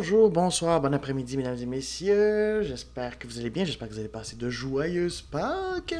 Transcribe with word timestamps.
Bonjour, 0.00 0.30
bonsoir, 0.30 0.80
bon 0.80 0.94
après-midi, 0.94 1.36
mesdames 1.36 1.58
et 1.60 1.66
messieurs. 1.66 2.62
J'espère 2.62 3.18
que 3.18 3.26
vous 3.26 3.38
allez 3.38 3.50
bien. 3.50 3.66
J'espère 3.66 3.86
que 3.86 3.92
vous 3.92 3.98
allez 3.98 4.08
passer 4.08 4.34
de 4.34 4.48
joyeuses 4.48 5.20
Pâques. 5.20 5.94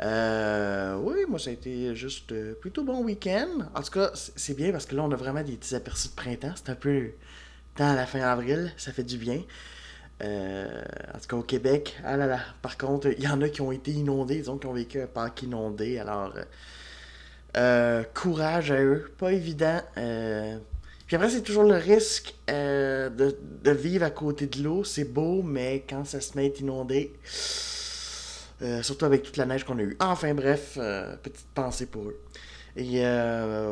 Euh, 0.00 0.96
oui, 0.96 1.16
moi, 1.28 1.38
ça 1.38 1.50
a 1.50 1.52
été 1.52 1.94
juste 1.94 2.32
euh, 2.32 2.54
plutôt 2.54 2.82
bon 2.82 3.04
week-end. 3.04 3.68
En 3.74 3.82
tout 3.82 3.90
cas, 3.90 4.10
c'est 4.14 4.56
bien 4.56 4.72
parce 4.72 4.86
que 4.86 4.96
là, 4.96 5.02
on 5.02 5.12
a 5.12 5.16
vraiment 5.16 5.42
des 5.42 5.52
petits 5.58 5.74
aperçus 5.74 6.08
de 6.08 6.14
printemps. 6.14 6.54
C'est 6.54 6.70
un 6.70 6.74
peu 6.74 7.10
dans 7.76 7.94
la 7.94 8.06
fin 8.06 8.20
avril. 8.20 8.72
Ça 8.78 8.90
fait 8.90 9.04
du 9.04 9.18
bien. 9.18 9.42
Euh, 10.22 10.82
en 11.14 11.18
tout 11.18 11.26
cas, 11.28 11.36
au 11.36 11.42
Québec, 11.42 12.00
ah 12.06 12.16
là 12.16 12.26
là. 12.26 12.40
Par 12.62 12.78
contre, 12.78 13.08
il 13.08 13.22
y 13.22 13.28
en 13.28 13.42
a 13.42 13.50
qui 13.50 13.60
ont 13.60 13.70
été 13.70 13.90
inondés, 13.90 14.36
disons, 14.36 14.56
qui 14.56 14.66
ont 14.66 14.72
vécu 14.72 14.98
un 14.98 15.06
Pâques 15.06 15.42
inondé. 15.42 15.98
Alors, 15.98 16.32
courage 18.14 18.70
à 18.70 18.82
eux. 18.82 19.12
Pas 19.18 19.34
évident. 19.34 19.82
Puis 21.10 21.16
après, 21.16 21.30
c'est 21.30 21.42
toujours 21.42 21.64
le 21.64 21.74
risque 21.74 22.36
euh, 22.50 23.10
de, 23.10 23.36
de 23.64 23.70
vivre 23.72 24.04
à 24.04 24.10
côté 24.10 24.46
de 24.46 24.62
l'eau. 24.62 24.84
C'est 24.84 25.02
beau, 25.02 25.42
mais 25.42 25.84
quand 25.88 26.04
ça 26.04 26.20
se 26.20 26.36
met 26.36 26.44
à 26.44 26.46
être 26.46 26.60
inondé, 26.60 27.18
euh, 28.62 28.80
surtout 28.84 29.06
avec 29.06 29.24
toute 29.24 29.36
la 29.36 29.44
neige 29.44 29.64
qu'on 29.64 29.76
a 29.80 29.82
eue. 29.82 29.96
Enfin 29.98 30.34
bref, 30.34 30.74
euh, 30.76 31.16
petite 31.16 31.48
pensée 31.52 31.86
pour 31.86 32.04
eux. 32.04 32.20
Et 32.76 33.02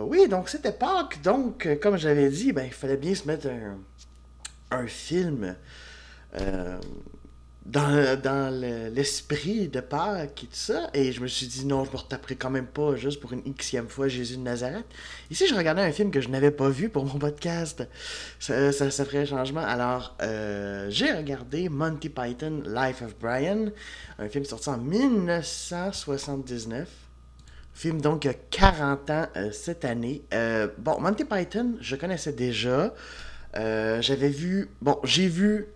oui, 0.03 0.27
donc 0.27 0.49
c'était 0.49 0.73
Pâques. 0.73 1.23
Donc, 1.23 1.69
comme 1.81 1.97
j'avais 1.97 2.29
dit, 2.29 2.53
ben, 2.53 2.65
il 2.65 2.73
fallait 2.73 2.97
bien 2.97 3.15
se 3.15 3.29
mettre 3.29 3.47
un, 3.47 3.79
un 4.77 4.89
film 4.89 5.55
dans, 7.69 8.19
dans 8.21 8.51
le- 8.61 8.89
l'esprit 8.89 9.69
de 9.69 9.81
Pâques 9.81 10.43
et 10.43 10.47
tout 10.47 10.53
ça. 10.53 10.89
Et 10.95 11.13
je 11.13 11.21
me 11.21 11.27
suis 11.27 11.47
dit, 11.47 11.67
non, 11.67 11.85
je 11.85 11.91
me 11.93 11.97
retaperai 11.99 12.35
quand 12.37 12.49
même 12.51 12.67
pas 12.67 12.97
juste 12.97 13.21
pour 13.21 13.33
une 13.35 13.43
xème 13.55 13.89
fois 13.89 14.09
Jésus 14.09 14.37
de 14.39 14.43
Nazareth. 14.43 14.87
Ici, 15.31 15.47
je 15.47 15.55
regardais 15.55 15.83
un 15.83 15.93
film 15.93 16.11
que 16.11 16.23
je 16.23 16.29
n'avais 16.31 16.51
pas 16.51 16.71
vu 16.71 16.89
pour 16.89 17.05
mon 17.05 17.19
podcast. 17.19 17.87
Ça, 18.41 18.73
ça, 18.73 18.91
ça 18.91 19.05
ferait 19.05 19.27
changement. 19.27 19.61
Alors, 19.61 20.17
euh, 20.23 20.87
j'ai 20.89 21.13
regardé 21.13 21.69
Monty 21.69 22.09
Python, 22.09 22.63
Life 22.67 23.03
of 23.03 23.15
Brian, 23.21 23.67
un 24.19 24.29
film 24.31 24.47
sorti 24.47 24.71
en 24.71 24.79
1979. 24.79 26.89
Film 27.75 28.01
donc 28.01 28.27
a 28.27 28.35
40 28.35 29.11
ans 29.11 29.27
euh, 29.37 29.53
cette 29.53 29.85
année. 29.85 30.23
Euh, 30.35 30.69
bon, 30.79 31.01
Monty 31.01 31.25
Python, 31.25 31.75
je 31.81 31.97
connaissais 31.97 32.33
déjà. 32.33 32.95
J'avais 33.55 34.29
vu. 34.29 34.69
Bon, 34.81 34.99
j'ai 35.05 35.27
vu 35.27 35.67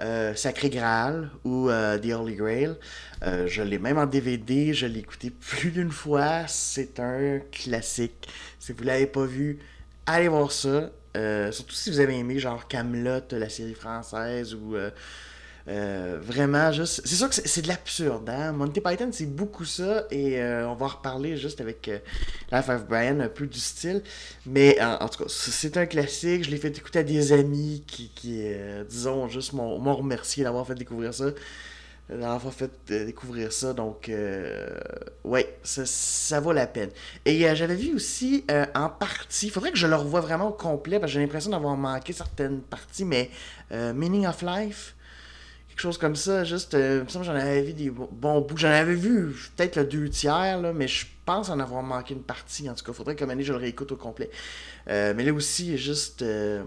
euh, 0.00 0.34
Sacré 0.34 0.70
Graal 0.70 1.30
ou 1.44 1.68
euh, 1.68 1.98
The 1.98 2.12
Holy 2.12 2.36
Grail. 2.36 2.76
Euh, 3.24 3.46
je 3.46 3.62
l'ai 3.62 3.78
même 3.78 3.98
en 3.98 4.06
DVD, 4.06 4.72
je 4.72 4.86
l'ai 4.86 5.00
écouté 5.00 5.30
plus 5.30 5.70
d'une 5.70 5.90
fois. 5.90 6.46
C'est 6.46 7.00
un 7.00 7.40
classique. 7.50 8.28
Si 8.58 8.72
vous 8.72 8.84
l'avez 8.84 9.06
pas 9.06 9.24
vu, 9.24 9.58
allez 10.06 10.28
voir 10.28 10.52
ça. 10.52 10.90
Surtout 11.50 11.74
si 11.74 11.90
vous 11.90 11.98
avez 11.98 12.16
aimé 12.16 12.38
genre 12.38 12.68
Camelot, 12.68 13.22
la 13.32 13.48
série 13.48 13.74
française 13.74 14.54
ou 14.54 14.76
euh, 15.68 16.18
vraiment 16.22 16.72
juste. 16.72 17.02
C'est 17.04 17.16
sûr 17.16 17.28
que 17.28 17.34
c'est 17.34 17.60
de 17.60 17.68
l'absurde, 17.68 18.30
hein? 18.30 18.52
Monty 18.52 18.80
Python, 18.80 19.10
c'est 19.12 19.26
beaucoup 19.26 19.66
ça 19.66 20.04
et 20.10 20.40
euh, 20.40 20.66
on 20.66 20.74
va 20.74 20.86
en 20.86 20.88
reparler 20.88 21.36
juste 21.36 21.60
avec 21.60 21.88
euh, 21.88 21.98
Life 22.50 22.70
of 22.70 22.86
Brian, 22.86 23.20
un 23.20 23.28
peu 23.28 23.46
du 23.46 23.58
style. 23.58 24.02
Mais 24.46 24.80
en, 24.80 25.08
tout 25.08 25.24
cas, 25.24 25.28
c'est 25.28 25.76
un 25.76 25.84
classique. 25.84 26.44
Je 26.44 26.50
l'ai 26.50 26.56
fait 26.56 26.76
écouter 26.76 27.00
à 27.00 27.02
des 27.02 27.32
amis 27.32 27.84
qui, 27.86 28.10
disons, 28.88 29.28
juste 29.28 29.52
m'ont 29.52 29.94
remercié 29.94 30.42
d'avoir 30.44 30.66
fait 30.66 30.74
découvrir 30.74 31.12
ça. 31.12 31.26
D'avoir 32.08 32.54
fait 32.54 32.70
découvrir 32.88 33.52
ça. 33.52 33.74
Donc, 33.74 34.10
ouais, 35.24 35.58
ça, 35.62 35.82
ça 35.84 36.40
vaut 36.40 36.52
la 36.52 36.66
peine. 36.66 36.90
Et 37.26 37.54
j'avais 37.54 37.76
vu 37.76 37.94
aussi 37.94 38.44
en 38.74 38.88
partie, 38.88 39.50
faudrait 39.50 39.72
que 39.72 39.78
je 39.78 39.86
le 39.86 39.96
revoie 39.96 40.20
vraiment 40.20 40.48
au 40.48 40.52
complet 40.52 40.98
parce 40.98 41.12
que 41.12 41.14
j'ai 41.14 41.20
l'impression 41.20 41.50
d'avoir 41.50 41.76
manqué 41.76 42.14
certaines 42.14 42.62
parties, 42.62 43.04
mais 43.04 43.30
Meaning 43.70 44.26
of 44.26 44.40
Life 44.40 44.94
chose 45.80 45.98
comme 45.98 46.16
ça, 46.16 46.44
juste, 46.44 46.74
euh, 46.74 47.04
j'en 47.08 47.34
avais 47.34 47.62
vu 47.62 47.72
des 47.72 47.90
bons 47.90 48.40
bouts. 48.40 48.56
J'en 48.56 48.68
avais 48.68 48.94
vu 48.94 49.34
peut-être 49.56 49.76
le 49.76 49.84
deux 49.84 50.08
tiers, 50.08 50.60
là, 50.60 50.72
mais 50.72 50.88
je 50.88 51.06
pense 51.24 51.50
en 51.50 51.60
avoir 51.60 51.82
manqué 51.82 52.14
une 52.14 52.22
partie. 52.22 52.68
En 52.68 52.74
tout 52.74 52.84
cas, 52.84 52.92
faudrait 52.92 53.16
que 53.16 53.24
année 53.24 53.42
je 53.42 53.52
le 53.52 53.58
réécoute 53.58 53.92
au 53.92 53.96
complet. 53.96 54.30
Euh, 54.88 55.14
mais 55.16 55.24
là 55.24 55.32
aussi, 55.32 55.76
juste 55.76 56.22
euh, 56.22 56.62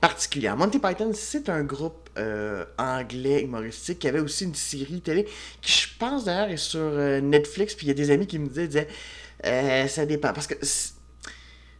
particulier. 0.00 0.50
Monty 0.56 0.78
Python, 0.78 1.12
c'est 1.14 1.48
un 1.48 1.64
groupe 1.64 2.10
euh, 2.18 2.64
anglais 2.78 3.42
humoristique 3.42 4.00
qui 4.00 4.08
avait 4.08 4.20
aussi 4.20 4.44
une 4.44 4.54
série 4.54 5.00
télé 5.00 5.26
qui, 5.60 5.72
je 5.72 5.88
pense 5.98 6.24
d'ailleurs, 6.24 6.50
est 6.50 6.56
sur 6.56 6.90
Netflix. 7.22 7.74
Puis 7.74 7.86
il 7.86 7.88
y 7.88 7.92
a 7.92 7.94
des 7.94 8.10
amis 8.10 8.26
qui 8.26 8.38
me 8.38 8.48
disaient, 8.48 8.68
disaient 8.68 9.88
ça 9.88 10.06
dépend. 10.06 10.32
Parce 10.32 10.46
que 10.46 10.54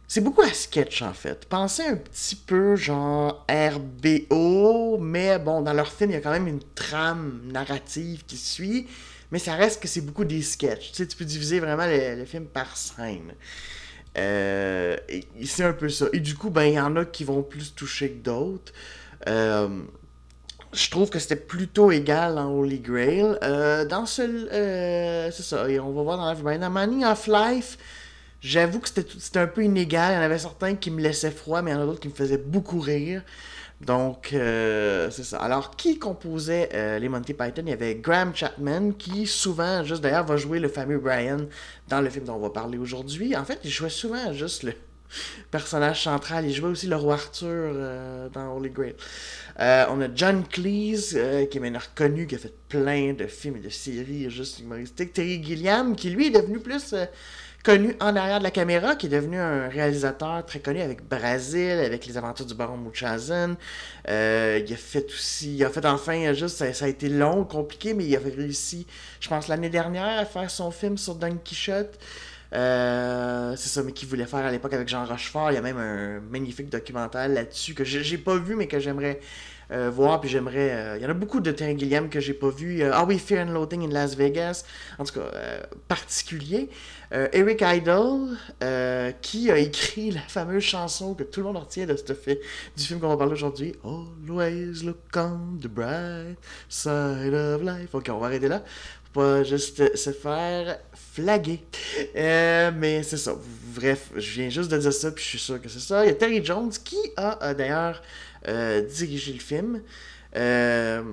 c'est- 0.07 0.21
beaucoup 0.21 0.41
à 0.41 0.53
sketch 0.53 1.01
en 1.01 1.13
fait. 1.13 1.45
Pensez 1.45 1.83
un 1.83 1.95
petit 1.95 2.35
peu 2.35 2.75
genre 2.75 3.45
RBO, 3.49 4.97
mais 4.99 5.39
bon, 5.39 5.61
dans 5.61 5.73
leur 5.73 5.91
film, 5.91 6.11
il 6.11 6.13
y 6.13 6.17
a 6.17 6.21
quand 6.21 6.31
même 6.31 6.47
une 6.47 6.63
trame 6.75 7.41
narrative 7.45 8.23
qui 8.25 8.37
suit, 8.37 8.87
mais 9.31 9.39
ça 9.39 9.55
reste 9.55 9.81
que 9.81 9.87
c'est 9.87 10.01
beaucoup 10.01 10.25
des 10.25 10.41
sketchs. 10.41 10.91
Tu 10.91 10.97
sais, 10.97 11.07
tu 11.07 11.17
peux 11.17 11.25
diviser 11.25 11.59
vraiment 11.59 11.85
le, 11.87 12.23
film 12.25 12.45
par 12.45 12.77
scène. 12.77 13.33
Euh, 14.17 14.95
c'est 15.43 15.63
un 15.63 15.73
peu 15.73 15.89
ça. 15.89 16.05
Et 16.13 16.19
du 16.19 16.35
coup, 16.35 16.49
ben, 16.49 16.65
il 16.65 16.73
y 16.73 16.79
en 16.79 16.95
a 16.95 17.05
qui 17.05 17.23
vont 17.23 17.41
plus 17.41 17.73
toucher 17.73 18.11
que 18.11 18.23
d'autres. 18.23 18.71
Euh, 19.27 19.81
je 20.71 20.89
trouve 20.89 21.09
que 21.09 21.19
c'était 21.19 21.35
plutôt 21.35 21.91
égal 21.91 22.35
dans 22.35 22.51
Holy 22.51 22.79
Grail. 22.79 23.37
Euh, 23.43 23.85
dans 23.85 24.05
ce. 24.05 24.47
c'est 25.31 25.43
ça. 25.43 25.69
Et 25.69 25.79
on 25.79 25.91
va 25.91 26.03
voir 26.03 26.17
dans 26.17 26.41
Brian. 26.41 26.59
Dans 26.59 26.69
Money 26.69 27.05
of 27.05 27.27
Life, 27.27 27.77
j'avoue 28.43 28.79
que 28.79 28.89
c'était 28.89 29.39
un 29.39 29.47
peu 29.47 29.63
inégal. 29.63 30.11
Il 30.11 30.15
y 30.15 30.19
en 30.19 30.21
avait 30.21 30.37
certains 30.37 30.75
qui 30.75 30.91
me 30.91 31.01
laissaient 31.01 31.31
froid, 31.31 31.61
mais 31.61 31.71
il 31.71 31.73
y 31.73 31.77
en 31.77 31.81
a 31.81 31.85
d'autres 31.85 32.01
qui 32.01 32.09
me 32.09 32.13
faisaient 32.13 32.37
beaucoup 32.37 32.79
rire. 32.79 33.23
Donc, 33.81 34.31
euh, 34.33 35.09
c'est 35.11 35.23
ça. 35.23 35.39
Alors, 35.39 35.75
qui 35.75 35.99
composait 35.99 36.69
euh, 36.73 36.99
les 36.99 37.09
Monty 37.09 37.33
Python? 37.33 37.63
Il 37.65 37.69
y 37.69 37.73
avait 37.73 37.95
Graham 37.95 38.33
Chapman, 38.33 38.91
qui 38.91 39.25
souvent, 39.25 39.83
juste 39.83 40.01
d'ailleurs, 40.01 40.25
va 40.25 40.37
jouer 40.37 40.59
le 40.59 40.69
fameux 40.69 40.99
Brian 40.99 41.39
dans 41.89 42.01
le 42.01 42.09
film 42.09 42.25
dont 42.25 42.35
on 42.35 42.39
va 42.39 42.49
parler 42.49 42.77
aujourd'hui. 42.77 43.35
En 43.35 43.43
fait, 43.43 43.59
il 43.63 43.69
jouait 43.69 43.89
souvent 43.89 44.31
juste 44.31 44.63
le 44.63 44.73
personnage 45.51 46.03
central. 46.03 46.45
Il 46.45 46.53
jouait 46.53 46.69
aussi 46.69 46.87
le 46.87 46.95
roi 46.95 47.15
Arthur 47.15 47.47
euh, 47.49 48.29
dans 48.29 48.55
Holy 48.55 48.69
Grail. 48.69 48.95
On 49.57 50.01
a 50.01 50.07
John 50.15 50.45
Cleese, 50.47 51.17
qui 51.51 51.57
est 51.57 51.61
maintenant 51.61 51.79
reconnu, 51.79 52.25
qui 52.25 52.35
a 52.35 52.37
fait 52.37 52.53
plein 52.69 53.13
de 53.13 53.27
films 53.27 53.57
et 53.57 53.61
de 53.61 53.69
séries 53.69 54.29
juste 54.29 54.59
humoristiques. 54.59 55.13
Terry 55.13 55.43
Gilliam, 55.43 55.95
qui 55.95 56.09
lui 56.09 56.27
est 56.27 56.31
devenu 56.41 56.59
plus 56.59 56.95
connu 57.63 57.95
en 58.01 58.15
arrière 58.15 58.39
de 58.39 58.43
la 58.43 58.51
caméra, 58.51 58.95
qui 58.95 59.05
est 59.05 59.09
devenu 59.09 59.39
un 59.39 59.69
réalisateur 59.69 60.45
très 60.45 60.59
connu 60.59 60.81
avec 60.81 61.07
Brasil, 61.07 61.71
avec 61.71 62.05
les 62.05 62.17
aventures 62.17 62.45
du 62.45 62.53
baron 62.53 62.77
Munchausen. 62.77 63.55
Euh, 64.09 64.61
il 64.65 64.73
a 64.73 64.77
fait 64.77 65.05
aussi, 65.05 65.55
il 65.55 65.63
a 65.63 65.69
fait 65.69 65.85
enfin, 65.85 66.33
juste, 66.33 66.57
ça, 66.57 66.85
a 66.85 66.87
été 66.87 67.07
long, 67.07 67.45
compliqué, 67.45 67.93
mais 67.93 68.05
il 68.05 68.15
a 68.15 68.19
réussi, 68.19 68.85
je 69.21 69.29
pense, 69.29 69.47
l'année 69.47 69.69
dernière 69.69 70.19
à 70.19 70.25
faire 70.25 70.51
son 70.51 70.71
film 70.71 70.97
sur 70.97 71.15
Don 71.15 71.37
Quichotte. 71.43 71.97
Euh, 72.53 73.55
c'est 73.55 73.69
ça, 73.69 73.81
mais 73.81 73.93
qu'il 73.93 74.07
voulait 74.09 74.27
faire 74.27 74.45
à 74.45 74.51
l'époque 74.51 74.73
avec 74.73 74.87
Jean 74.87 75.05
Rochefort. 75.05 75.51
Il 75.51 75.55
y 75.55 75.57
a 75.57 75.61
même 75.61 75.77
un 75.77 76.19
magnifique 76.19 76.69
documentaire 76.69 77.29
là-dessus 77.29 77.73
que 77.73 77.83
j'ai 77.83 78.17
pas 78.17 78.37
vu, 78.37 78.55
mais 78.55 78.67
que 78.67 78.79
j'aimerais 78.79 79.19
euh, 79.73 79.89
voir. 79.89 80.21
Puis 80.21 80.29
j'aimerais. 80.29 80.71
euh, 80.71 80.97
il 80.97 81.03
y 81.03 81.05
en 81.05 81.09
a 81.09 81.13
beaucoup 81.13 81.39
de 81.39 81.51
Terry 81.51 81.77
Gilliam 81.77 82.09
que 82.09 82.19
j'ai 82.19 82.33
pas 82.33 82.49
vu. 82.49 82.81
Euh, 82.81 82.91
ah 82.93 83.05
oui, 83.07 83.19
Fear 83.19 83.47
and 83.47 83.51
Loathing 83.51 83.85
in 83.85 83.91
Las 83.91 84.15
Vegas. 84.15 84.63
En 84.99 85.03
tout 85.03 85.13
cas, 85.13 85.25
euh, 85.33 85.61
particulier. 85.87 86.69
Eric 87.31 87.61
Idle, 87.63 88.35
qui 89.21 89.51
a 89.51 89.57
écrit 89.59 90.09
la 90.09 90.21
fameuse 90.21 90.63
chanson 90.63 91.13
que 91.13 91.21
tout 91.21 91.41
le 91.41 91.45
monde 91.45 91.57
retient 91.57 91.85
de 91.85 91.95
ce 91.95 92.13
fait, 92.13 92.41
du 92.75 92.83
film 92.83 92.99
qu'on 92.99 93.09
va 93.09 93.17
parler 93.17 93.33
aujourd'hui. 93.33 93.75
Always 93.83 94.83
look 94.83 94.97
on 95.15 95.59
the 95.61 95.67
bright 95.67 96.39
side 96.67 97.35
of 97.35 97.61
life. 97.61 97.93
Ok, 97.93 98.09
on 98.09 98.17
va 98.17 98.25
arrêter 98.25 98.47
là. 98.47 98.63
Pas 99.13 99.43
juste 99.43 99.95
se 99.95 100.09
faire 100.09 100.79
flaguer. 101.13 101.63
Mais 102.15 103.03
c'est 103.03 103.17
ça. 103.17 103.35
Bref, 103.75 104.09
je 104.15 104.31
viens 104.31 104.49
juste 104.49 104.71
de 104.71 104.77
dire 104.79 104.93
ça, 104.93 105.11
puis 105.11 105.23
je 105.23 105.29
suis 105.29 105.39
sûr 105.39 105.61
que 105.61 105.69
c'est 105.69 105.81
ça. 105.81 106.03
Il 106.03 106.07
y 106.07 106.11
a 106.11 106.15
Terry 106.15 106.43
Jones 106.43 106.71
qui 106.83 106.97
a 107.15 107.53
d'ailleurs 107.53 108.01
euh, 108.47 108.81
dirigé 108.81 109.33
le 109.33 109.39
film. 109.39 109.81
Euh, 110.35 111.03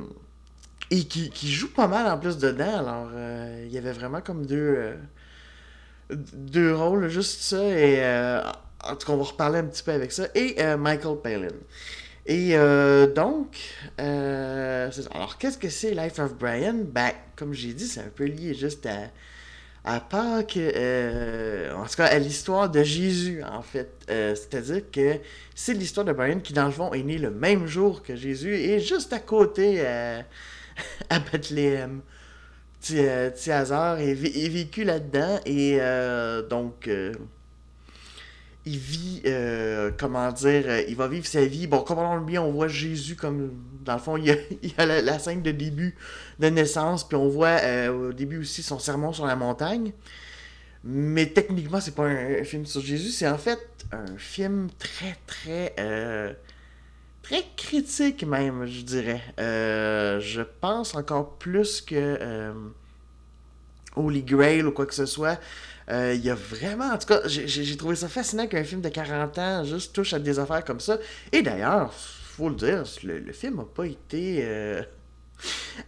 et 0.90 1.04
qui, 1.04 1.52
joue 1.52 1.72
pas 1.72 1.86
mal 1.86 2.06
en 2.06 2.18
plus 2.18 2.38
dedans. 2.38 2.78
Alors, 2.78 3.10
euh, 3.14 3.64
il 3.66 3.72
y 3.72 3.78
avait 3.78 3.92
vraiment 3.92 4.20
comme 4.20 4.44
deux, 4.44 4.94
deux 6.10 6.74
rôles, 6.74 7.08
juste 7.08 7.42
ça. 7.42 7.62
Et 7.62 8.02
en 8.82 8.96
tout 8.96 9.06
cas, 9.06 9.12
on 9.12 9.16
va 9.18 9.24
reparler 9.24 9.58
un 9.60 9.66
petit 9.66 9.84
peu 9.84 9.92
avec 9.92 10.10
ça. 10.10 10.26
Et 10.34 10.56
Michael 10.76 11.18
Palin. 11.22 11.48
Et 12.26 12.56
donc, 13.14 13.56
alors 13.98 15.38
qu'est-ce 15.38 15.58
que 15.58 15.68
c'est 15.68 15.94
Life 15.94 16.18
of 16.18 16.34
Brian? 16.34 16.78
Ben, 16.84 17.12
comme 17.36 17.54
j'ai 17.54 17.72
dit, 17.72 17.86
c'est 17.86 18.00
un 18.00 18.12
peu 18.12 18.24
lié 18.24 18.54
juste 18.54 18.86
à, 18.86 19.10
à 19.84 20.00
Pâques, 20.00 20.56
euh, 20.58 21.72
en 21.74 21.84
tout 21.86 21.96
cas 21.96 22.06
à 22.06 22.18
l'histoire 22.18 22.68
de 22.70 22.82
Jésus, 22.82 23.42
en 23.44 23.62
fait. 23.62 23.90
Euh, 24.10 24.34
C'est-à-dire 24.34 24.82
que 24.92 25.16
c'est 25.54 25.74
l'histoire 25.74 26.04
de 26.06 26.12
Brian 26.12 26.40
qui, 26.40 26.52
dans 26.52 26.66
le 26.66 26.72
fond, 26.72 26.92
est 26.92 27.02
né 27.02 27.18
le 27.18 27.30
même 27.30 27.66
jour 27.66 28.02
que 28.02 28.16
Jésus 28.16 28.54
et 28.54 28.80
juste 28.80 29.12
à 29.12 29.18
côté 29.20 29.76
euh, 29.80 30.20
à 31.10 31.18
Bethléem. 31.20 32.00
petit, 32.80 32.96
petit 32.96 33.50
hasard 33.52 34.00
est, 34.00 34.14
vé- 34.14 34.46
est 34.46 34.48
vécu 34.50 34.84
là-dedans. 34.84 35.40
Et 35.46 35.78
donc, 36.50 36.88
il 38.66 38.78
vit, 38.78 39.22
euh, 39.26 39.90
comment 39.98 40.30
dire, 40.32 40.64
euh, 40.66 40.82
il 40.86 40.96
va 40.96 41.08
vivre 41.08 41.26
sa 41.26 41.44
vie. 41.44 41.66
Bon, 41.66 41.78
comprenons-le 41.78 42.24
bien, 42.24 42.42
on 42.42 42.52
voit 42.52 42.68
Jésus 42.68 43.16
comme, 43.16 43.52
dans 43.84 43.94
le 43.94 43.98
fond, 43.98 44.16
il 44.16 44.26
y 44.26 44.74
a, 44.76 44.86
la, 45.00 45.18
scène 45.18 45.42
de 45.42 45.50
début 45.50 45.94
de 46.38 46.48
naissance, 46.48 47.08
puis 47.08 47.16
on 47.16 47.28
voit 47.28 47.60
euh, 47.62 48.08
au 48.08 48.12
début 48.12 48.40
aussi 48.40 48.62
son 48.62 48.78
sermon 48.78 49.12
sur 49.12 49.26
la 49.26 49.36
montagne. 49.36 49.92
Mais 50.84 51.26
techniquement, 51.26 51.80
c'est 51.80 51.94
pas 51.94 52.06
un, 52.06 52.40
un 52.40 52.44
film 52.44 52.66
sur 52.66 52.80
Jésus, 52.80 53.10
c'est 53.10 53.28
en 53.28 53.38
fait 53.38 53.60
un 53.92 54.16
film 54.16 54.68
très, 54.78 55.16
très, 55.26 55.74
très 57.22 57.44
critique 57.56 58.24
même, 58.24 58.66
je 58.66 58.82
dirais. 58.82 59.22
Je 59.38 60.42
pense 60.60 60.94
encore 60.94 61.36
plus 61.36 61.82
que 61.82 62.52
Holy 63.96 64.22
Grail 64.22 64.62
ou 64.62 64.72
quoi 64.72 64.86
que 64.86 64.94
ce 64.94 65.06
soit. 65.06 65.38
Euh, 65.90 66.14
Il 66.14 66.24
y 66.24 66.30
a 66.30 66.34
vraiment, 66.34 66.86
en 66.92 66.98
tout 66.98 67.06
cas, 67.06 67.20
j'ai- 67.26 67.76
trouvé 67.76 67.96
ça 67.96 68.08
fascinant 68.08 68.46
qu'un 68.46 68.64
film 68.64 68.80
de 68.80 68.88
40 68.88 69.38
ans 69.38 69.64
juste 69.64 69.92
touche 69.94 70.12
à 70.14 70.18
des 70.18 70.38
affaires 70.38 70.64
comme 70.64 70.80
ça. 70.80 70.98
Et 71.32 71.42
d'ailleurs, 71.42 71.92
faut 71.92 72.48
le 72.48 72.54
dire, 72.54 72.84
le, 73.02 73.32
film 73.32 73.56
n'a 73.56 73.64
pas 73.64 73.86
été 73.86 74.38
euh, 74.44 74.82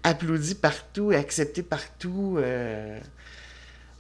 applaudi 0.03 0.55
partout, 0.55 1.11
accepté 1.13 1.63
partout. 1.63 2.37
euh, 2.39 2.99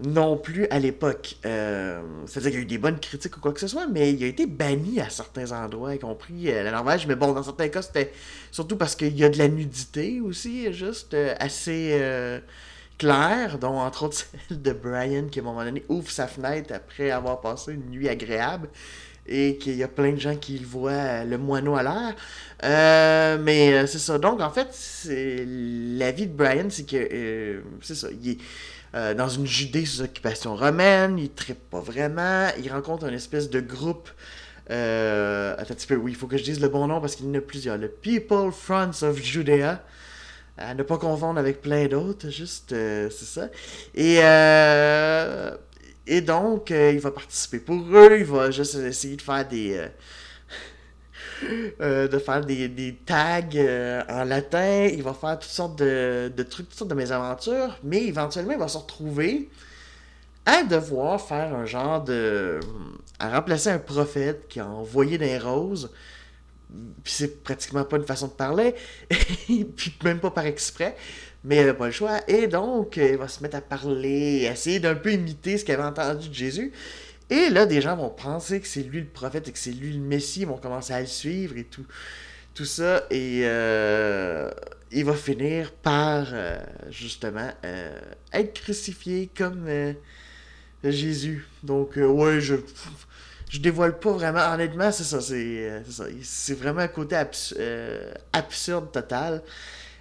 non 0.05 0.37
plus 0.37 0.67
à 0.69 0.81
l'époque. 0.81 1.37
C'est-à-dire 1.45 2.51
qu'il 2.51 2.55
y 2.55 2.57
a 2.57 2.61
eu 2.63 2.65
des 2.65 2.79
bonnes 2.79 2.99
critiques 2.99 3.37
ou 3.37 3.41
quoi 3.41 3.53
que 3.53 3.61
ce 3.61 3.69
soit, 3.69 3.87
mais 3.87 4.13
il 4.13 4.25
a 4.25 4.27
été 4.27 4.47
banni 4.47 5.01
à 5.01 5.09
certains 5.11 5.53
endroits, 5.53 5.95
y 5.95 5.99
compris 6.01 6.45
la 6.45 6.73
Norvège. 6.73 7.07
Mais 7.07 7.15
bon, 7.15 7.33
dans 7.33 7.43
certains 7.45 7.69
cas, 7.69 7.83
c'était 7.83 8.13
surtout 8.51 8.77
parce 8.77 8.97
qu'il 8.97 9.17
y 9.17 9.23
a 9.23 9.29
de 9.29 9.39
la 9.39 9.47
nudité 9.49 10.21
aussi, 10.21 10.73
juste 10.73 11.15
assez 11.39 12.01
claire, 12.99 13.59
dont 13.59 13.79
entre 13.79 14.05
autres 14.05 14.17
celle 14.49 14.63
de 14.63 14.73
Brian 14.73 15.27
qui 15.31 15.41
à 15.41 15.43
un 15.43 15.45
moment 15.45 15.65
donné 15.65 15.85
ouvre 15.89 16.11
sa 16.11 16.27
fenêtre 16.27 16.73
après 16.75 17.11
avoir 17.11 17.41
passé 17.41 17.73
une 17.73 17.91
nuit 17.91 18.09
agréable 18.09 18.69
et 19.27 19.57
qu'il 19.57 19.77
y 19.77 19.83
a 19.83 19.89
plein 19.89 20.13
de 20.13 20.19
gens 20.19 20.37
qui 20.37 20.59
le 20.59 20.67
voient 20.67 20.91
euh, 20.93 21.25
le 21.25 21.39
moineau 21.39 21.77
à 21.77 21.83
l'air. 21.83 22.15
Euh, 22.65 23.39
mais 23.41 23.73
euh, 23.73 23.87
c'est 23.87 23.99
ça. 23.99 24.19
Donc, 24.19 24.41
en 24.41 24.51
fait, 24.51 24.69
la 25.07 26.11
vie 26.11 26.27
de 26.27 26.33
Brian, 26.33 26.67
c'est 26.71 26.87
que, 26.87 27.63
c'est 27.81 27.95
ça, 27.95 28.09
il 28.11 28.31
est 28.31 28.39
dans 29.15 29.29
une 29.29 29.47
Judée 29.47 29.87
sous 29.87 30.03
occupation 30.03 30.55
romaine, 30.55 31.19
il 31.19 31.31
ne 31.49 31.55
pas 31.55 31.81
vraiment, 31.81 32.49
il 32.63 32.71
rencontre 32.71 33.07
une 33.07 33.15
espèce 33.15 33.49
de 33.49 33.61
groupe. 33.61 34.11
Attends 34.69 34.75
un 34.75 35.75
petit 35.75 35.87
peu, 35.87 35.97
oui, 35.97 36.13
il 36.13 36.17
faut 36.17 36.27
que 36.27 36.37
je 36.37 36.45
dise 36.45 36.61
le 36.61 36.69
bon 36.69 36.87
nom 36.87 37.01
parce 37.01 37.17
qu'il 37.17 37.25
y 37.25 37.29
en 37.31 37.35
a 37.35 37.41
plusieurs. 37.41 37.79
Le 37.79 37.89
People 37.89 38.53
Fronts 38.53 39.03
of 39.03 39.19
Judea. 39.19 39.83
À 40.59 40.75
ne 40.75 40.83
pas 40.83 40.99
confondre 40.99 41.39
avec 41.41 41.63
plein 41.63 41.87
d'autres, 41.89 42.29
juste, 42.31 42.73
euh, 42.73 43.09
c'est 43.11 43.25
ça. 43.25 43.49
Et, 43.95 44.19
euh, 44.23 45.57
et 46.07 46.21
donc, 46.21 46.71
euh, 46.71 46.93
il 46.93 47.01
va 47.01 47.11
participer 47.11 47.59
pour 47.59 47.77
eux, 47.97 48.19
il 48.19 48.25
va 48.25 48.51
juste 48.51 48.75
essayer 48.77 49.17
de 49.17 49.23
faire 49.23 49.49
des. 49.49 49.89
euh, 51.81 52.09
de 52.09 52.19
faire 52.19 52.45
des, 52.45 52.69
des 52.69 52.95
tags 52.97 53.41
en 54.09 54.25
latin, 54.25 54.85
il 54.93 55.03
va 55.03 55.15
faire 55.15 55.39
toutes 55.39 55.51
sortes 55.51 55.79
de, 55.79 56.33
de 56.35 56.43
trucs, 56.43 56.69
toutes 56.69 56.79
sortes 56.79 56.91
de 56.91 56.95
mésaventures, 56.95 57.79
mais 57.83 58.05
éventuellement, 58.05 58.53
il 58.53 58.59
va 58.59 58.69
se 58.69 58.79
retrouver 58.79 59.49
à 60.47 60.65
devoir 60.65 61.21
faire 61.21 61.55
un 61.55 61.67
genre 61.67 62.03
de. 62.03 62.61
à 63.19 63.31
remplacer 63.37 63.71
un 63.71 63.79
prophète 63.79 64.49
qui 64.49 64.61
a 64.61 64.67
envoyé 64.69 65.19
des 65.19 65.39
roses. 65.39 65.91
Puis 67.05 67.13
c'est 67.13 67.43
pratiquement 67.43 67.85
pas 67.85 67.97
une 67.97 68.07
façon 68.07 68.29
de 68.29 68.33
parler, 68.33 68.75
puis 69.47 69.95
même 70.05 70.21
pas 70.21 70.31
par 70.31 70.47
exprès, 70.47 70.97
mais 71.45 71.57
il 71.57 71.59
avait 71.61 71.75
pas 71.75 71.87
le 71.87 71.93
choix. 71.93 72.21
Et 72.29 72.47
donc, 72.47 72.97
il 72.97 73.17
va 73.17 73.29
se 73.29 73.43
mettre 73.43 73.57
à 73.57 73.61
parler, 73.61 74.49
essayer 74.51 74.81
d'un 74.81 74.95
peu 74.95 75.13
imiter 75.13 75.59
ce 75.59 75.65
qu'il 75.65 75.75
avait 75.75 75.83
entendu 75.83 76.29
de 76.29 76.35
Jésus. 76.35 76.73
Et 77.31 77.49
là, 77.49 77.65
des 77.65 77.81
gens 77.81 77.97
vont 77.97 78.11
penser 78.11 78.61
que 78.61 78.67
c'est 78.67 78.83
lui 78.83 79.01
le 79.01 79.07
prophète 79.07 79.49
et 79.49 79.53
que 79.53 79.59
c'est 79.59 79.73
lui 79.73 79.93
le 79.95 80.01
Messie, 80.01 80.43
ils 80.43 80.47
vont 80.47 80.59
commencer 80.59 80.93
à 80.93 81.01
le 81.01 81.07
suivre 81.07 81.57
et 81.57 81.65
tout, 81.65 81.87
tout 82.55 82.67
ça. 82.67 83.07
Et 83.11 83.41
euh, 83.45 84.51
il 84.91 85.05
va 85.05 85.15
finir 85.15 85.73
par, 85.73 86.27
euh, 86.33 86.59
justement, 86.91 87.51
euh, 87.65 87.99
être 88.35 88.61
crucifié 88.61 89.31
comme 89.35 89.67
Jésus. 90.85 91.47
Donc, 91.63 91.97
ouais, 91.97 92.41
je, 92.43 92.57
je 93.53 93.59
dévoile 93.59 93.99
pas 93.99 94.13
vraiment. 94.13 94.41
Honnêtement, 94.55 94.91
c'est 94.91 95.05
ça. 95.05 95.21
C'est 95.21 95.71
euh, 95.71 95.81
c'est 96.23 96.55
vraiment 96.55 96.81
un 96.81 96.89
côté 96.89 97.17
euh, 97.59 98.15
absurde 98.33 98.91
total. 98.91 99.43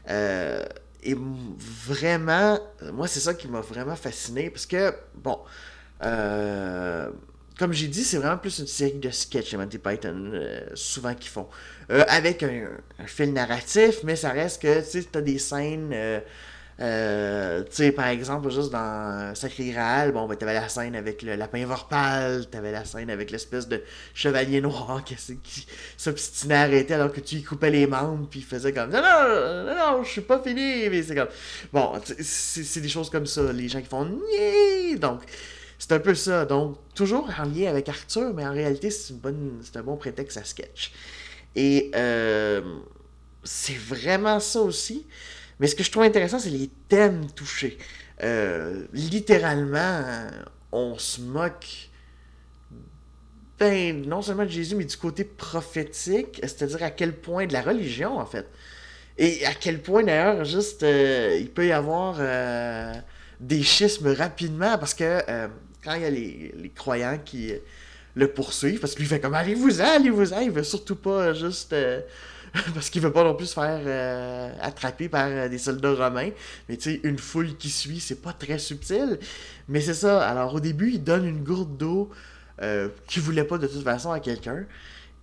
Euh, 0.09 0.65
et 1.03 1.15
vraiment, 1.18 2.59
moi, 2.94 3.07
c'est 3.07 3.19
ça 3.19 3.33
qui 3.33 3.50
m'a 3.50 3.59
vraiment 3.59 3.95
fasciné. 3.98 4.50
Parce 4.50 4.65
que, 4.65 4.94
bon, 5.15 5.38
comme 7.59 7.74
j'ai 7.74 7.88
dit, 7.88 8.03
c'est 8.03 8.18
vraiment 8.18 8.38
plus 8.38 8.59
une 8.59 8.68
série 8.68 8.94
de 9.00 9.09
sketchs, 9.09 9.54
Monty 9.56 9.80
Python, 9.80 10.31
souvent 10.74 11.13
qu'ils 11.13 11.31
font. 11.31 11.47
Avec 11.89 12.44
un, 12.44 12.68
un 13.00 13.07
fil 13.07 13.33
narratif, 13.33 14.04
mais 14.04 14.15
ça 14.15 14.30
reste 14.30 14.62
que, 14.62 14.80
tu 14.80 15.01
sais, 15.01 15.07
t'as 15.12 15.21
des 15.21 15.39
scènes. 15.39 15.94
Euh, 16.81 17.62
tu 17.63 17.75
sais, 17.75 17.92
par 17.92 18.07
exemple, 18.07 18.50
juste 18.50 18.72
dans 18.72 19.36
Sacré 19.36 19.69
Graal, 19.69 20.12
bon, 20.12 20.28
ben, 20.28 20.36
t'avais 20.36 20.56
la 20.56 20.68
scène 20.68 20.95
avec 20.95 21.22
le 21.22 21.36
lapin 21.36 21.63
vorpal, 21.66 22.48
t'avais 22.50 22.72
la 22.72 22.86
scène 22.86 23.10
avec 23.10 23.30
l'espèce 23.30 23.68
de 23.68 23.83
chevalier 24.13 24.62
noir 24.62 25.04
qui, 25.06 25.16
qui 25.16 25.68
s'obstinait 25.95 26.56
à 26.56 26.62
arrêter 26.62 26.95
alors 26.95 27.12
que 27.12 27.19
tu 27.19 27.36
lui 27.36 27.44
coupais 27.44 27.69
les 27.69 27.86
membres, 27.86 28.28
puis 28.30 28.39
il 28.39 28.45
faisait 28.45 28.74
comme 28.74 28.89
non, 28.89 29.01
non, 29.01 29.66
non, 29.66 29.75
non, 29.75 30.04
je 30.04 30.10
suis 30.10 30.22
pas 30.22 30.42
fini, 30.42 30.89
mais 30.89 31.04
c'est 31.04 31.16
comme. 31.16 31.30
Bon, 31.72 31.94
c'est 32.19 32.81
des 32.81 32.89
choses 32.89 33.10
comme 33.10 33.28
ça, 33.28 33.54
les 33.54 33.69
gens 33.69 33.81
qui 33.81 33.88
font 33.88 34.06
Nyeh! 34.06 34.98
Donc, 34.98 35.22
c'est 35.78 35.94
un 35.94 36.00
peu 36.00 36.16
ça. 36.16 36.45
Donc, 36.45 36.78
toujours 36.95 37.30
en 37.40 37.44
lien 37.44 37.69
avec 37.69 37.90
Arthur, 37.90 38.33
mais 38.33 38.45
en 38.45 38.54
réalité, 38.54 38.90
c'est 38.92 39.14
un 39.76 39.83
bon 39.83 39.97
prétexte 39.97 40.38
à 40.38 40.44
sketch. 40.44 40.92
Et 41.56 41.92
euh, 41.95 42.61
c'est 43.44 43.78
vraiment 43.78 44.40
ça 44.40 44.61
aussi. 44.61 45.06
Mais 45.61 45.68
ce 45.68 45.75
que 45.75 45.83
je 45.83 45.91
trouve 45.91 46.03
intéressant, 46.03 46.39
c'est 46.39 46.49
les 46.49 46.71
thèmes 46.89 47.27
touchés. 47.35 47.77
Euh, 48.23 48.83
littéralement, 48.94 50.01
on 50.71 50.97
se 50.97 51.21
moque 51.21 51.89
ben, 53.59 54.01
non 54.07 54.23
seulement 54.23 54.45
de 54.45 54.49
Jésus, 54.49 54.75
mais 54.75 54.85
du 54.85 54.97
côté 54.97 55.23
prophétique, 55.23 56.39
c'est-à-dire 56.41 56.81
à 56.81 56.89
quel 56.89 57.13
point 57.13 57.45
de 57.45 57.53
la 57.53 57.61
religion, 57.61 58.18
en 58.18 58.25
fait. 58.25 58.47
Et 59.19 59.45
à 59.45 59.53
quel 59.53 59.83
point, 59.83 60.01
d'ailleurs, 60.01 60.45
juste, 60.45 60.81
euh, 60.81 61.37
il 61.39 61.51
peut 61.51 61.68
y 61.68 61.71
avoir 61.71 62.15
euh, 62.18 62.91
des 63.39 63.61
schismes 63.61 64.13
rapidement, 64.13 64.80
parce 64.80 64.95
que 64.95 65.21
quand 65.83 65.94
il 65.94 66.01
y 66.01 66.06
a 66.06 66.09
les, 66.09 66.56
les 66.57 66.69
croyants 66.69 67.19
qui 67.23 67.53
le 68.15 68.27
poursuivent, 68.27 68.80
parce 68.80 68.95
que 68.95 68.99
lui 68.99 69.07
fait 69.07 69.19
comme 69.19 69.35
allez-vous-en, 69.35 69.97
allez-vous-en, 69.97 70.39
il 70.39 70.49
veut 70.49 70.63
surtout 70.63 70.95
pas 70.95 71.35
juste. 71.35 71.75
parce 72.74 72.90
qu'il 72.90 73.02
veut 73.02 73.12
pas 73.12 73.24
non 73.24 73.36
plus 73.36 73.48
se 73.48 73.54
faire 73.54 73.81
euh, 73.86 74.52
attraper 74.62 75.10
par 75.10 75.28
euh, 75.28 75.50
des 75.50 75.58
soldats 75.58 75.94
romains. 75.94 76.31
Mais 76.68 76.78
tu 76.78 76.92
sais, 76.92 77.00
une 77.04 77.18
foule 77.18 77.56
qui 77.58 77.70
suit, 77.70 78.00
c'est 78.00 78.22
pas 78.22 78.34
très 78.34 78.60
subtil. 78.60 79.20
Mais 79.68 79.81
c'est 79.81 79.94
ça. 79.94 80.28
Alors 80.28 80.54
au 80.54 80.60
début, 80.60 80.92
il 80.92 81.04
donne 81.04 81.26
une 81.26 81.44
gourde 81.44 81.78
d'eau 81.78 82.10
euh, 82.62 82.90
qu'il 83.08 83.22
voulait 83.22 83.44
pas 83.44 83.58
de 83.58 83.68
toute 83.68 83.84
façon 83.84 84.12
à 84.12 84.20
quelqu'un. 84.20 84.66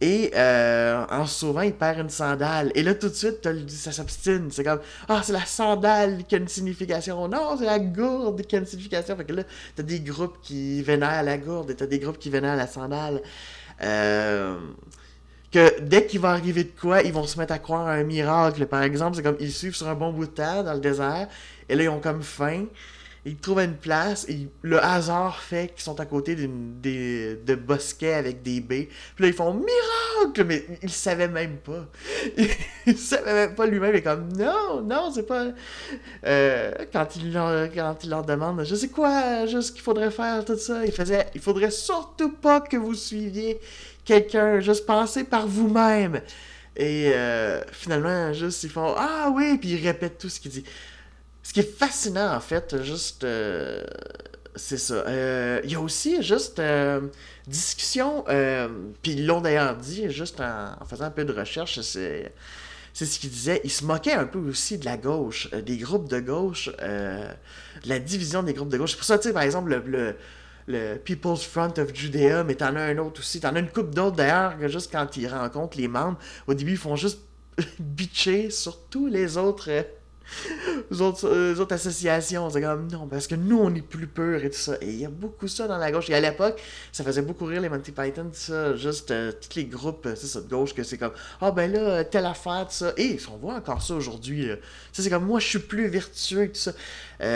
Et 0.01 0.31
euh, 0.37 1.05
en 1.11 1.27
se 1.27 1.41
sauvant, 1.41 1.63
il 1.63 1.75
perd 1.75 1.99
une 1.99 2.11
sandale. 2.11 2.71
Et 2.77 2.83
là, 2.83 2.95
tout 2.95 3.09
de 3.09 3.15
suite, 3.15 3.49
ça 3.69 3.91
s'obstine. 3.91 4.49
C'est 4.51 4.63
comme 4.63 4.81
Ah, 5.09 5.23
c'est 5.25 5.33
la 5.33 5.45
sandale 5.45 6.25
qui 6.25 6.37
a 6.37 6.39
une 6.39 6.49
signification. 6.49 7.27
Non, 7.27 7.57
c'est 7.59 7.65
la 7.65 7.81
gourde 7.81 8.43
qui 8.43 8.55
a 8.55 8.61
une 8.61 8.67
signification. 8.67 9.17
Fait 9.17 9.25
que 9.25 9.33
là, 9.33 9.43
t'as 9.75 9.83
des 9.83 10.01
groupes 10.01 10.39
qui 10.41 10.83
vénèrent 10.83 11.25
la 11.25 11.37
gourde 11.37 11.71
et 11.71 11.75
t'as 11.75 11.87
des 11.87 11.99
groupes 11.99 12.19
qui 12.19 12.31
vénèrent 12.31 12.57
la 12.57 12.69
sandale. 12.69 13.23
Euh, 13.83 14.57
que 15.51 15.81
dès 15.81 16.07
qu'il 16.07 16.21
va 16.21 16.31
arriver 16.31 16.65
de 16.65 16.73
quoi, 16.79 17.03
ils 17.03 17.13
vont 17.13 17.27
se 17.27 17.39
mettre 17.39 17.55
à 17.55 17.59
croire 17.59 17.87
à 17.87 17.93
un 17.93 18.05
miracle. 18.05 18.67
Par 18.67 18.83
exemple, 18.83 19.17
c'est 19.17 19.23
comme 19.23 19.37
ils 19.41 19.53
suivent 19.53 19.77
sur 19.77 19.89
un 19.89 19.95
bon 19.95 20.13
bout 20.13 20.27
de 20.27 20.63
dans 20.63 20.75
le 20.75 20.81
désert, 20.81 21.29
et 21.69 21.75
là 21.75 21.85
ils 21.85 21.89
ont 21.89 22.01
comme 22.01 22.23
faim, 22.23 22.67
ils 23.25 23.37
trouvent 23.37 23.61
une 23.61 23.77
place, 23.77 24.27
et 24.29 24.49
le 24.63 24.83
hasard 24.83 25.41
fait 25.41 25.75
qu'ils 25.75 25.83
sont 25.83 25.99
à 26.01 26.07
côté 26.07 26.35
d'une 26.35 26.81
des 26.81 27.37
de 27.37 27.55
bosquets 27.55 28.15
avec 28.15 28.43
des 28.43 28.61
baies. 28.61 28.89
Puis 29.17 29.25
là 29.25 29.29
ils 29.29 29.35
font 29.35 29.55
miracle, 29.55 30.45
mais 30.45 30.65
il 30.83 30.91
savait 30.91 31.29
même 31.29 31.57
pas. 31.57 31.87
il 32.87 32.99
savait 32.99 33.35
même 33.35 33.55
pas 33.55 33.67
lui-même, 33.67 33.95
est 33.95 34.03
comme 34.03 34.33
non, 34.35 34.83
non, 34.83 35.11
c'est 35.13 35.27
pas. 35.27 35.47
Euh, 36.27 36.73
quand 36.93 37.17
il 37.17 37.33
leur, 37.33 37.73
quand 37.73 38.05
leur 38.07 38.25
demande, 38.25 38.65
je 38.65 38.75
sais 38.75 38.89
quoi, 38.89 39.47
juste 39.47 39.75
qu'il 39.75 39.83
faudrait 39.83 40.11
faire 40.11 40.45
tout 40.45 40.59
ça, 40.59 40.85
il 40.85 40.93
faisait, 40.93 41.27
il 41.35 41.41
faudrait 41.41 41.71
surtout 41.71 42.33
pas 42.33 42.61
que 42.61 42.77
vous 42.77 42.95
suiviez 42.95 43.61
quelqu'un, 44.09 44.61
juste 44.61 44.87
pensez 44.87 45.25
par 45.25 45.47
vous-même. 45.47 46.23
Et 46.77 47.13
euh, 47.15 47.63
finalement, 47.73 48.33
juste, 48.33 48.65
ils 48.65 48.71
font 48.71 48.95
Ah 48.97 49.31
oui, 49.35 49.59
puis 49.59 49.71
ils 49.71 49.87
répètent 49.87 50.19
tout 50.19 50.31
ce 50.31 50.41
qu'il 50.41 50.51
dit. 50.51 50.65
Ce 51.43 51.53
qui 51.53 51.61
est 51.61 51.79
fascinant, 51.79 52.35
en 52.35 52.41
fait, 52.41 52.83
juste. 52.83 53.25
euh, 53.25 53.85
c'est 54.57 54.79
ça. 54.79 54.95
Euh, 55.07 55.61
Il 55.65 55.73
y 55.73 55.77
a 55.77 55.81
aussi 55.81 56.23
juste 56.23 56.61
discussion, 57.47 58.25
puis 59.03 59.13
ils 59.13 59.27
l'ont 59.27 59.41
d'ailleurs 59.41 59.77
dit, 59.77 60.11
juste 60.11 60.41
en, 60.41 60.85
faisant 60.87 61.07
un 61.07 61.11
peu 61.11 61.25
de 61.25 61.33
recherche, 61.33 61.81
c'est. 61.83 62.33
c'est 62.95 63.07
ce 63.07 63.19
qu'il 63.21 63.31
disait. 63.31 63.61
Il 63.65 63.71
se 63.71 63.85
moquait 63.85 64.15
un 64.15 64.27
peu 64.27 64.39
aussi 64.39 64.79
de 64.79 64.85
la 64.87 64.97
gauche, 64.97 65.51
des 65.53 65.79
groupes 65.79 66.09
de 66.09 66.21
gauche, 66.21 66.71
de 66.79 67.89
la 67.89 67.99
division 67.99 68.43
des 68.43 68.55
groupes 68.55 68.71
de 68.71 68.79
gauche. 68.79 68.93
C'est 68.93 68.97
pour 68.99 69.07
ça, 69.07 69.19
tu 69.19 69.29
sais, 69.29 69.35
par 69.35 69.43
exemple, 69.43 69.71
le, 69.71 69.83
le, 69.87 70.17
le, 70.69 70.97
People's 70.97 71.43
Front 71.43 71.75
of 71.79 71.95
Judea, 71.95 72.45
mais 72.45 72.55
t'en 72.55 72.77
as 72.77 72.83
un 72.83 72.99
autre 72.99 73.21
aussi. 73.21 73.41
T'en 73.41 73.55
as 73.57 73.61
une 73.61 73.71
coupe 73.71 73.95
d'autres 73.95 74.17
d'ailleurs, 74.17 74.59
que 74.59 74.69
juste 74.69 74.93
quand 74.93 75.17
ils 75.17 75.27
rencontrent 75.27 75.77
les 75.77 75.89
membres, 75.89 76.19
au 76.47 76.55
début, 76.55 76.73
ils 76.73 76.79
font 76.79 76.97
juste 76.97 77.21
bitcher 77.81 78.51
sur 78.51 78.79
tous 78.89 79.07
les 79.07 79.37
autres. 79.37 79.71
Euh, 79.71 79.83
euh, 80.93 81.57
autres, 81.57 81.73
associations. 81.73 82.51
C'est 82.51 82.61
comme 82.61 82.91
non, 82.91 83.07
parce 83.07 83.27
que 83.27 83.35
nous, 83.35 83.59
on 83.59 83.75
est 83.75 83.83
plus 83.83 84.07
pur 84.07 84.45
et 84.45 84.51
tout 84.51 84.59
ça. 84.59 84.77
Et 84.81 84.89
il 84.89 85.01
y 85.01 85.07
a 85.07 85.11
beaucoup 85.11 85.49
ça 85.49 85.67
dans 85.67 85.79
la 85.79 85.91
gauche. 85.91 86.11
Et 86.11 86.15
à 86.15 86.21
l'époque, 86.21 86.61
ça 86.93 87.05
faisait 87.05 87.23
beaucoup 87.23 87.47
rire 87.47 87.61
les 87.61 87.69
Monty 87.69 87.93
Python, 87.93 88.31
ça. 88.33 88.77
Juste 88.77 89.11
euh, 89.11 89.33
tous 89.33 89.57
les 89.57 89.65
groupes, 89.65 90.09
ça, 90.15 90.41
de 90.41 90.49
gauche, 90.49 90.75
que 90.75 90.83
c'est 90.83 90.99
comme 90.99 91.13
ah 91.41 91.51
ben 91.51 91.73
là, 91.73 92.05
telle 92.05 92.27
affaire, 92.27 92.67
tout 92.67 92.75
ça. 92.75 92.93
Et 92.97 93.19
on 93.33 93.37
voit 93.37 93.55
encore 93.55 93.83
ça 93.83 93.95
aujourd'hui. 93.95 94.49
Ça, 94.93 95.03
c'est 95.03 95.11
comme 95.11 95.25
moi, 95.25 95.41
je 95.41 95.47
suis 95.47 95.59
plus 95.59 95.89
vertueux 95.89 96.45
et 96.45 96.53
tout 96.53 96.61
ça. 96.61 96.73
Il 97.21 97.27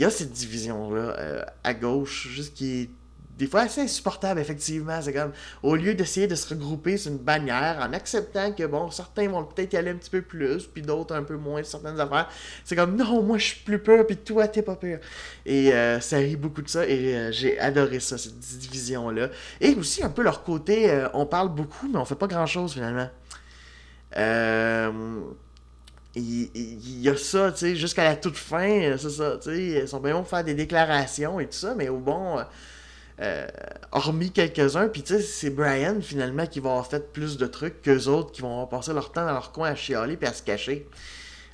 y 0.00 0.04
a 0.04 0.10
cette 0.10 0.32
division-là 0.32 1.46
à 1.64 1.74
gauche, 1.74 2.28
juste 2.28 2.54
qui 2.54 2.82
est 2.82 2.90
des 3.38 3.46
fois 3.46 3.60
assez 3.62 3.80
insupportable, 3.80 4.40
effectivement. 4.40 5.00
C'est 5.00 5.12
comme, 5.12 5.32
au 5.62 5.76
lieu 5.76 5.94
d'essayer 5.94 6.26
de 6.26 6.34
se 6.34 6.48
regrouper 6.48 6.96
sur 6.96 7.12
une 7.12 7.18
bannière 7.18 7.78
en 7.80 7.92
acceptant 7.92 8.52
que, 8.52 8.64
bon, 8.66 8.90
certains 8.90 9.28
vont 9.28 9.44
peut-être 9.44 9.72
y 9.72 9.76
aller 9.76 9.92
un 9.92 9.96
petit 9.96 10.10
peu 10.10 10.22
plus, 10.22 10.66
puis 10.66 10.82
d'autres 10.82 11.14
un 11.14 11.22
peu 11.22 11.36
moins, 11.36 11.62
certaines 11.62 12.00
affaires, 12.00 12.28
c'est 12.64 12.74
comme, 12.74 12.96
non, 12.96 13.22
moi 13.22 13.38
je 13.38 13.44
suis 13.46 13.60
plus 13.60 13.78
peur, 13.78 14.06
puis 14.06 14.16
toi 14.16 14.48
t'es 14.48 14.62
pas 14.62 14.76
peur. 14.76 14.98
Et 15.46 15.72
euh, 15.72 16.00
ça 16.00 16.18
rit 16.18 16.36
beaucoup 16.36 16.62
de 16.62 16.68
ça, 16.68 16.86
et 16.86 17.16
euh, 17.16 17.32
j'ai 17.32 17.58
adoré 17.60 18.00
ça, 18.00 18.18
cette 18.18 18.38
division-là. 18.38 19.28
Et 19.60 19.74
aussi, 19.76 20.02
un 20.02 20.10
peu 20.10 20.22
leur 20.22 20.42
côté, 20.42 20.90
euh, 20.90 21.08
on 21.14 21.24
parle 21.24 21.48
beaucoup, 21.54 21.88
mais 21.88 21.98
on 21.98 22.04
fait 22.04 22.16
pas 22.16 22.26
grand-chose 22.26 22.72
finalement. 22.72 23.08
Il, 26.14 27.00
y 27.00 27.08
a 27.08 27.16
ça, 27.16 27.52
tu 27.52 27.58
sais, 27.58 27.76
jusqu'à 27.76 28.04
la 28.04 28.16
toute 28.16 28.36
fin, 28.36 28.96
c'est 28.96 29.10
ça, 29.10 29.36
tu 29.36 29.50
sais, 29.50 29.82
ils 29.82 29.88
sont 29.88 30.00
bien 30.00 30.14
bons 30.14 30.20
pour 30.20 30.30
faire 30.30 30.44
des 30.44 30.54
déclarations 30.54 31.38
et 31.38 31.46
tout 31.46 31.52
ça, 31.52 31.74
mais 31.76 31.88
au 31.88 31.98
bon, 31.98 32.38
euh, 33.20 33.46
hormis 33.90 34.30
quelques-uns. 34.30 34.88
Puis 34.88 35.02
tu 35.02 35.14
sais, 35.14 35.20
c'est 35.20 35.50
Brian 35.50 36.00
finalement 36.00 36.46
qui 36.46 36.60
va 36.60 36.70
avoir 36.70 36.86
fait 36.86 37.12
plus 37.12 37.36
de 37.36 37.46
trucs 37.46 37.82
qu'eux 37.82 38.06
autres 38.06 38.32
qui 38.32 38.42
vont 38.42 38.64
passer 38.66 38.92
leur 38.92 39.10
temps 39.10 39.26
dans 39.26 39.32
leur 39.32 39.50
coin 39.50 39.70
à 39.70 39.74
chialer 39.74 40.16
puis 40.16 40.28
à 40.28 40.32
se 40.32 40.42
cacher. 40.42 40.88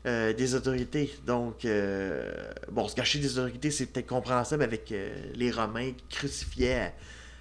Euh, 0.07 0.35
des 0.35 0.55
autorités. 0.55 1.15
Donc, 1.25 1.65
euh, 1.65 2.31
bon, 2.71 2.87
se 2.89 2.95
cacher 2.95 3.19
des 3.21 3.39
autorités, 3.39 3.71
c'est 3.71 3.87
peut-être 3.87 4.07
compréhensible 4.07 4.63
avec 4.63 4.93
les 5.35 5.51
Romains 5.51 5.93
qui 5.93 6.05
crucifiaient 6.19 6.93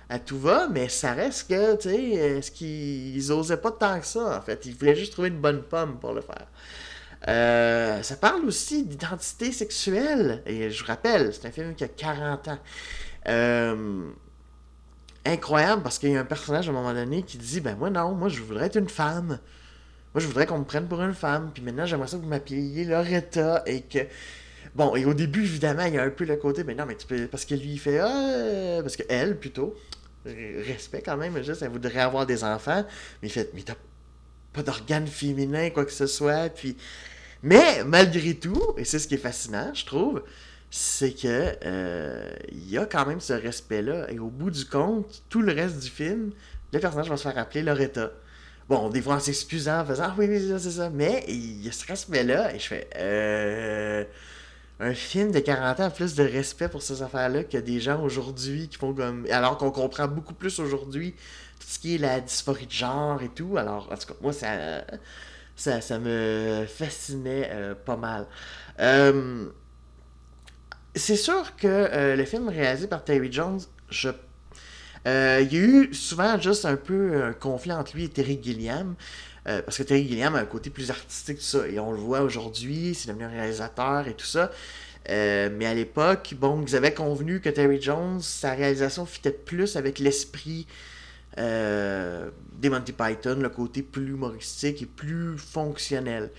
à, 0.08 0.18
tout 0.18 0.40
va, 0.40 0.70
mais 0.70 0.88
ça 0.88 1.12
reste 1.12 1.50
que, 1.50 1.76
tu 1.76 1.90
sais, 1.90 2.42
ce 2.42 2.52
qu'ils 2.52 3.32
osaient 3.34 3.58
pas 3.58 3.72
tant 3.72 4.00
que 4.00 4.06
ça, 4.06 4.38
en 4.38 4.42
fait. 4.42 4.66
Ils 4.66 4.76
voulaient 4.76 4.96
juste 4.96 5.12
trouver 5.12 5.28
une 5.28 5.42
bonne 5.42 5.64
pomme 5.64 6.00
pour 6.00 6.14
le 6.14 6.22
faire. 6.22 6.48
Ça 7.26 8.16
parle 8.20 8.46
aussi 8.46 8.86
d'identité 8.86 9.52
sexuelle. 9.52 10.42
Et 10.46 10.70
je 10.70 10.82
vous 10.82 10.88
rappelle, 10.88 11.34
c'est 11.34 11.48
un 11.48 11.52
film 11.52 11.76
qui 11.76 11.84
a 11.84 11.88
40 11.88 12.48
ans. 12.50 12.60
Euh, 13.30 14.12
incroyable 15.26 15.82
parce 15.84 16.00
qu'il 16.00 16.12
y 16.12 16.18
a 16.18 16.20
un 16.20 16.26
personnage 16.26 16.68
à 16.68 16.72
un 16.72 16.74
moment 16.74 16.94
donné 16.94 17.24
qui 17.24 17.38
dit 17.38 17.62
Ben, 17.62 17.76
moi, 17.78 17.90
non, 17.90 18.14
moi, 18.14 18.30
je 18.30 18.42
voudrais 18.42 18.66
être 18.68 18.78
une 18.78 18.90
femme. 18.90 19.40
Moi, 20.14 20.22
je 20.22 20.28
voudrais 20.28 20.46
qu'on 20.46 20.60
me 20.60 20.66
prenne 20.66 20.88
pour 20.88 21.02
une 21.02 21.14
femme. 21.14 21.52
Puis 21.54 21.64
maintenant, 21.64 21.86
j'aimerais 21.86 22.08
ça 22.08 22.18
que 22.18 22.24
vous 22.24 22.28
m'appeliez 22.28 22.86
Loretta 22.86 23.64
et 23.66 23.82
que. 23.82 24.00
Bon, 24.76 24.96
et 24.96 25.06
au 25.06 25.14
début, 25.14 25.44
évidemment, 25.44 25.84
il 25.86 25.94
y 25.94 25.98
a 25.98 26.04
un 26.04 26.10
peu 26.10 26.26
le 26.26 26.36
côté, 26.36 26.64
mais 26.64 26.76
non, 26.76 26.86
mais 26.86 26.96
tu 26.96 27.08
peux. 27.08 27.28
Parce 27.28 27.46
que 27.46 27.56
lui, 27.56 27.74
il 27.74 27.80
fait. 27.80 28.00
Ah, 28.00 28.82
parce 28.82 28.96
que 28.96 29.04
elle, 29.10 29.38
plutôt. 29.38 29.76
Respect 30.26 31.02
quand 31.02 31.18
même, 31.18 31.42
juste, 31.44 31.62
elle 31.62 31.70
voudrait 31.70 32.00
avoir 32.00 32.26
des 32.26 32.44
enfants. 32.44 32.86
Mais 33.22 33.28
il 33.28 33.32
fait, 33.32 33.52
mais 33.54 33.62
t'as 33.62 33.76
pas 34.54 34.64
d'organes 34.64 35.08
féminin, 35.08 35.70
quoi 35.70 35.86
que 35.86 35.92
ce 35.92 36.08
soit. 36.08 36.50
Puis. 36.50 36.76
Mais, 37.44 37.84
malgré 37.84 38.36
tout, 38.36 38.74
et 38.78 38.86
c'est 38.86 39.00
ce 39.00 39.08
qui 39.08 39.16
est 39.16 39.18
fascinant, 39.18 39.72
je 39.74 39.86
trouve, 39.86 40.24
c'est 40.72 41.12
que 41.12 41.56
euh, 41.66 42.32
il 42.52 42.70
y 42.70 42.78
a 42.78 42.86
quand 42.86 43.06
même 43.06 43.20
ce 43.20 43.34
respect-là. 43.34 44.10
Et 44.10 44.18
au 44.18 44.30
bout 44.30 44.50
du 44.50 44.66
compte, 44.66 45.24
tout 45.30 45.42
le 45.42 45.54
reste 45.54 45.80
du 45.80 45.90
film, 45.90 46.32
le 46.72 46.80
personnage 46.80 47.10
va 47.10 47.18
se 47.18 47.24
faire 47.24 47.38
appeler 47.38 47.62
Loretta. 47.62 48.12
Bon, 48.70 48.90
des 48.90 49.02
fois 49.02 49.16
en 49.16 49.20
s'excusant, 49.20 49.82
en 49.82 49.86
faisant 49.86 50.06
Ah 50.08 50.16
oui, 50.18 50.26
oui, 50.30 50.42
c'est 50.58 50.72
ça. 50.72 50.90
Mais 50.90 51.26
il 51.28 51.64
y 51.64 51.70
a 51.70 51.72
ce 51.74 51.86
respect-là. 51.86 52.56
Et 52.56 52.60
je 52.60 52.66
fais 52.66 52.90
euh, 52.96 54.06
Un 54.80 54.94
film 54.94 55.32
de 55.32 55.40
40 55.40 55.82
ans 55.82 55.84
a 55.84 55.90
plus 55.90 56.16
de 56.16 56.24
respect 56.24 56.70
pour 56.70 56.82
ces 56.82 57.04
affaires-là 57.04 57.44
que 57.44 57.58
des 57.58 57.82
gens 57.82 58.02
aujourd'hui 58.02 58.70
qui 58.70 58.78
font 58.78 58.94
comme. 58.94 59.28
Alors 59.30 59.58
qu'on 59.58 59.70
comprend 59.72 60.08
beaucoup 60.08 60.34
plus 60.34 60.60
aujourd'hui 60.60 61.14
tout 61.60 61.68
ce 61.68 61.78
qui 61.78 61.96
est 61.96 61.98
la 62.00 62.22
dysphorie 62.22 62.68
de 62.68 62.72
genre 62.72 63.22
et 63.22 63.30
tout. 63.30 63.58
Alors, 63.58 63.90
en 63.92 63.98
tout 63.98 64.08
cas, 64.08 64.16
moi, 64.22 64.34
ça, 64.34 64.86
ça, 65.56 65.82
ça 65.82 66.00
me 66.00 66.66
fascinait 66.68 67.50
euh, 67.52 67.76
pas 67.76 67.98
mal. 67.98 68.28
Euh, 68.80 69.46
c'est 70.96 71.16
sûr 71.16 71.56
que 71.56 71.68
euh, 71.68 72.16
le 72.16 72.26
film 72.26 72.50
réalisé 72.50 72.88
par 72.88 73.04
Terry 73.04 73.32
Jones, 73.32 73.60
je 73.90 74.10
euh, 75.06 75.42
il 75.42 75.54
y 75.54 75.58
a 75.58 75.66
eu 75.66 75.94
souvent 75.94 76.40
juste 76.40 76.64
un 76.66 76.78
peu 76.78 77.24
un 77.24 77.34
conflit 77.34 77.74
entre 77.74 77.94
lui 77.96 78.06
et 78.06 78.10
Terry 78.10 78.40
Gilliam. 78.42 78.96
Parce 79.44 79.78
que 79.78 79.84
Terry 79.84 80.08
Gilliam 80.08 80.36
a 80.36 80.40
un 80.40 80.46
côté 80.46 80.70
plus 80.70 80.90
artistique, 80.90 81.40
tout 81.40 81.44
ça. 81.44 81.68
Et 81.68 81.78
on 81.78 81.92
le 81.92 81.98
voit 81.98 82.22
aujourd'hui, 82.22 82.96
c'est 82.96 83.10
devenu 83.10 83.26
un 83.26 83.30
réalisateur 83.30 84.08
et 84.08 84.14
tout 84.14 84.26
ça. 84.26 84.50
mais 85.10 85.66
à 85.66 85.74
l'époque, 85.74 86.34
bon, 86.38 86.64
ils 86.66 86.78
avaient 86.78 86.94
convenu 86.94 87.42
que 87.42 87.50
Terry 87.50 87.82
Jones, 87.82 88.22
sa 88.22 88.54
réalisation 88.54 89.06
fitait 89.06 89.32
plus 89.34 89.76
avec 89.76 90.00
l'esprit 90.00 90.66
des 91.38 92.70
Monty 92.70 92.94
Python, 92.94 93.40
le 93.40 93.50
côté 93.50 93.82
plus 93.82 94.10
humoristique 94.10 94.82
et 94.82 94.86
plus 94.86 95.38
fonctionnel. 95.38 96.32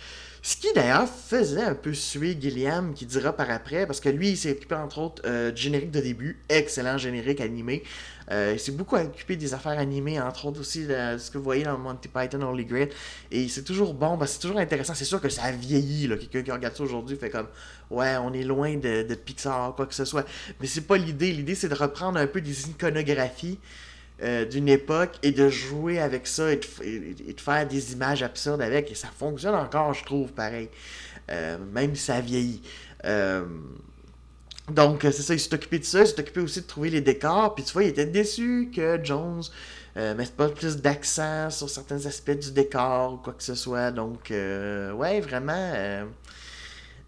Ce 0.47 0.57
qui 0.57 0.71
d'ailleurs 0.75 1.09
faisait 1.09 1.63
un 1.63 1.75
peu 1.75 1.95
suer 1.95 2.37
Gilliam, 2.39 2.93
qui 2.93 3.07
dira 3.07 3.33
par 3.33 3.51
après, 3.51 3.87
parce 3.87 3.99
que 3.99 4.11
lui, 4.11 4.31
il 4.31 4.37
s'est 4.37 4.53
occupé 4.53 4.75
entre 4.75 4.99
autres 4.99 5.23
euh, 5.25 5.51
du 5.51 5.63
générique 5.63 5.91
de 5.91 6.01
début, 6.01 6.43
excellent 6.51 6.99
générique 6.99 7.41
animé. 7.41 7.83
Euh, 8.31 8.53
il 8.55 8.61
s'est 8.61 8.73
beaucoup 8.73 8.97
occupé 8.97 9.37
des 9.37 9.55
affaires 9.55 9.79
animées, 9.79 10.21
entre 10.21 10.47
autres 10.47 10.61
aussi 10.61 10.85
ce 10.85 11.31
que 11.31 11.39
vous 11.39 11.45
voyez 11.45 11.65
dans 11.65 11.79
Monty 11.79 12.09
Python 12.09 12.43
Holy 12.43 12.67
Grail. 12.67 12.91
Et 13.31 13.49
c'est 13.49 13.65
toujours 13.65 13.95
bon, 13.95 14.19
c'est 14.27 14.39
toujours 14.39 14.59
intéressant. 14.59 14.95
C'est 14.95 15.07
sûr 15.07 15.21
que 15.21 15.31
ça 15.31 15.45
a 15.45 15.53
vieilli. 15.53 16.09
Quelqu'un 16.09 16.43
qui 16.43 16.53
regarde 16.53 16.77
ça 16.77 16.83
aujourd'hui 16.83 17.17
fait 17.17 17.31
comme 17.31 17.49
Ouais, 17.91 18.17
on 18.17 18.33
est 18.35 18.45
loin 18.45 18.77
de, 18.77 19.03
de 19.03 19.15
Pixar, 19.15 19.75
quoi 19.75 19.87
que 19.87 19.95
ce 19.95 20.05
soit. 20.05 20.27
Mais 20.61 20.67
c'est 20.67 20.87
pas 20.87 20.99
l'idée. 20.99 21.33
L'idée, 21.33 21.55
c'est 21.55 21.69
de 21.69 21.75
reprendre 21.75 22.19
un 22.19 22.27
peu 22.27 22.43
des 22.43 22.69
iconographies. 22.69 23.59
Euh, 24.23 24.45
d'une 24.45 24.69
époque 24.69 25.17
et 25.25 25.33
de 25.33 25.49
jouer 25.49 25.99
avec 25.99 26.29
ça 26.29 26.53
et 26.53 26.57
de, 26.57 27.41
faire 27.41 27.67
des 27.67 27.95
images 27.95 28.23
absurdes 28.23 28.63
avec. 28.63 28.93
Et 28.93 28.95
ça 28.95 29.09
fonctionne 29.09 29.57
encore, 29.57 29.93
je 29.93 30.05
trouve, 30.05 30.33
pareil. 30.33 30.69
Euh, 31.33 31.59
même 31.73 31.97
si 31.97 32.05
ça 32.05 32.21
vieillit. 32.21 32.63
Euh, 33.05 33.45
donc, 34.71 35.01
c'est 35.03 35.13
ça, 35.13 35.35
il 35.35 35.41
s'est 35.41 35.53
occupé 35.53 35.81
de 35.81 35.85
ça. 35.85 36.03
Il 36.03 36.07
s'est 36.07 36.21
occupé 36.21 36.41
aussi 36.41 36.61
de 36.61 36.67
trouver 36.67 36.91
les 36.91 37.01
décors. 37.01 37.57
Puis 37.57 37.65
tu 37.65 37.73
vois, 37.73 37.83
il 37.83 37.89
était 37.89 38.07
déçu 38.07 38.71
que 38.75 39.01
Jones 39.03 39.43
mette 39.97 40.37
pas 40.37 40.49
plus 40.49 40.77
d'accent 40.77 41.51
sur 41.51 41.69
certains 41.69 42.07
aspects 42.07 42.39
du 42.39 42.53
décor 42.53 43.15
ou 43.15 43.17
quoi 43.17 43.33
que 43.33 43.43
ce 43.43 43.57
soit. 43.57 43.91
Donc, 43.91 44.31
ouais, 44.31 45.21
vraiment 45.21 46.07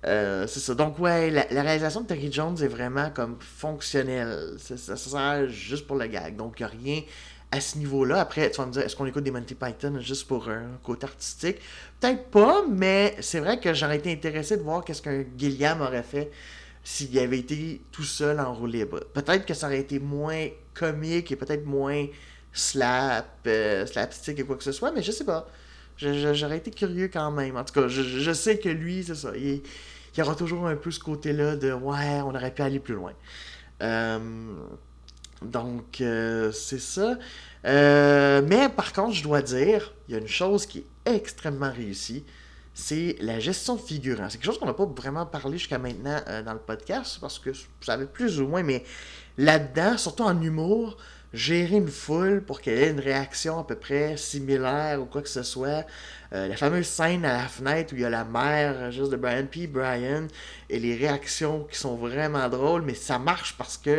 euh, 0.07 0.47
c'est 0.47 0.61
ça. 0.61 0.75
Donc, 0.75 0.99
ouais, 0.99 1.31
la, 1.31 1.63
réalisation 1.63 2.03
de 2.03 2.07
Terry 2.07 2.31
Jones 2.31 2.57
est 2.63 2.69
vraiment 2.69 3.11
comme 3.11 3.37
fonctionnelle. 3.41 4.55
Ça, 4.59 4.97
sert 4.97 5.49
juste 5.49 5.87
pour 5.87 5.97
le 5.97 6.07
gag. 6.07 6.37
Donc, 6.37 6.61
il 6.61 6.63
n'y 6.63 6.65
a 6.65 6.69
rien 6.69 7.03
à 7.51 7.61
ce 7.61 7.79
niveau-là. 7.79 8.21
Après, 8.21 8.51
tu 8.51 8.59
vas 8.59 8.67
me 8.67 8.73
dire, 8.73 8.83
est-ce 8.83 8.95
qu'on 8.95 9.07
écoute 9.07 9.25
des 9.25 9.31
Monty 9.31 9.55
Python 9.55 9.99
juste 10.01 10.29
pour 10.29 10.49
un 10.49 10.79
côté 10.83 11.07
artistique? 11.07 11.59
Peut-être 12.01 12.27
pas, 12.31 12.65
mais 12.69 13.17
c'est 13.21 13.41
vrai 13.41 13.59
que 13.59 13.75
j'aurais 13.75 13.97
été 13.97 14.13
intéressé 14.13 14.57
de 14.57 14.63
voir 14.63 14.85
qu'est-ce 14.85 15.03
qu'un 15.03 15.25
Gilliam 15.37 15.81
aurait 15.81 16.03
fait 16.03 16.31
s'il 16.85 17.19
avait 17.19 17.41
été 17.41 17.83
tout 17.91 18.05
seul 18.05 18.39
en. 18.39 18.55
Peut-être 18.55 19.45
que 19.45 19.55
ça 19.55 19.67
aurait 19.67 19.81
été 19.81 19.99
moins 19.99 20.47
comique 20.73 21.33
et 21.33 21.37
peut-être 21.37 21.67
moins 21.67 22.07
slap, 22.53 23.27
euh, 23.47 23.85
slapstick 23.87 24.39
et 24.39 24.45
quoi 24.45 24.57
que 24.57 24.63
ce 24.63 24.73
soit, 24.73 24.93
mais 24.93 25.03
je 25.03 25.11
sais 25.11 25.25
pas. 25.25 25.49
J'aurais 25.99 26.59
été 26.59 26.71
curieux 26.71 27.09
quand 27.09 27.31
même. 27.31 27.57
En 27.57 27.65
tout 27.65 27.75
cas, 27.75 27.89
je, 27.89 28.33
sais 28.33 28.59
que 28.59 28.69
lui, 28.69 29.03
c'est 29.03 29.15
ça. 29.15 29.33
Il 30.17 30.21
y 30.21 30.23
aura 30.23 30.35
toujours 30.35 30.67
un 30.67 30.77
peu 30.77 30.91
ce 30.91 31.01
côté-là 31.01 31.57
de 31.57 31.73
ouais, 31.73 32.21
on 32.23 32.35
aurait 32.35 32.53
pu 32.53 32.63
aller 32.63 32.81
plus 32.81 32.95
loin. 32.95 33.13
Euh, 33.83 34.19
donc, 35.43 36.01
euh, 36.01 36.51
c'est 36.53 36.81
ça. 36.81 37.19
Euh, 37.67 38.43
mais 38.47 38.71
par 38.71 38.93
contre, 38.93 39.13
je 39.13 39.23
dois 39.23 39.43
dire, 39.43 39.93
il 40.09 40.15
y 40.15 40.15
a 40.17 40.21
une 40.21 40.29
chose 40.29 40.65
qui 40.65 40.79
est 40.79 41.15
extrêmement 41.15 41.71
réussie, 41.71 42.25
c'est 42.73 43.17
la 43.21 43.41
gestion 43.41 43.77
de. 43.77 44.31
C'est 44.31 44.39
quelque 44.39 44.47
chose 44.47 44.59
qu'on 44.59 44.67
n'a 44.67 44.75
pas 44.75 44.87
vraiment 44.87 45.27
parlé 45.27 45.59
jusqu'à 45.59 45.79
maintenant 45.79 46.21
dans 46.45 46.53
le 46.53 46.59
podcast, 46.59 47.19
parce 47.21 47.39
que 47.39 47.51
ça 47.81 47.95
avait 47.95 48.07
plus 48.07 48.41
ou 48.41 48.49
moins, 48.49 48.63
mais 48.63 48.85
là-dedans, 49.39 49.97
surtout 49.99 50.25
en 50.25 50.41
humour, 50.41 50.97
gérer 51.33 51.77
une 51.77 51.89
foule 51.89 52.43
pour 52.43 52.61
qu'elle 52.61 52.79
ait 52.79 52.91
une 52.91 53.01
réaction 53.01 53.59
à 53.59 53.65
peu 53.65 53.77
près 53.77 54.17
similaire 54.17 55.01
ou 55.01 55.07
quoi 55.07 55.23
que 55.23 55.29
ce 55.29 55.43
soit. 55.43 55.85
Euh, 56.33 56.49
la 56.49 56.57
fameuse 56.57 56.87
scène 56.87 57.25
à 57.25 57.43
la 57.43 57.49
fenêtre 57.49 57.93
où 57.93 57.97
il 57.97 58.03
y 58.03 58.05
a 58.05 58.11
la 58.11 58.25
mère 58.25 58.75
euh, 58.77 58.91
juste 58.91 59.11
de 59.11 59.17
Brian 59.17 59.47
P. 59.47 59.67
Brian 59.67 60.27
et 60.69 60.79
les 60.79 60.97
réactions 60.97 61.65
qui 61.71 61.79
sont 61.79 61.97
vraiment 61.97 62.49
drôles, 62.49 62.83
mais 62.83 62.95
ça 62.95 63.19
marche 63.19 63.57
parce 63.57 63.77
que 63.77 63.91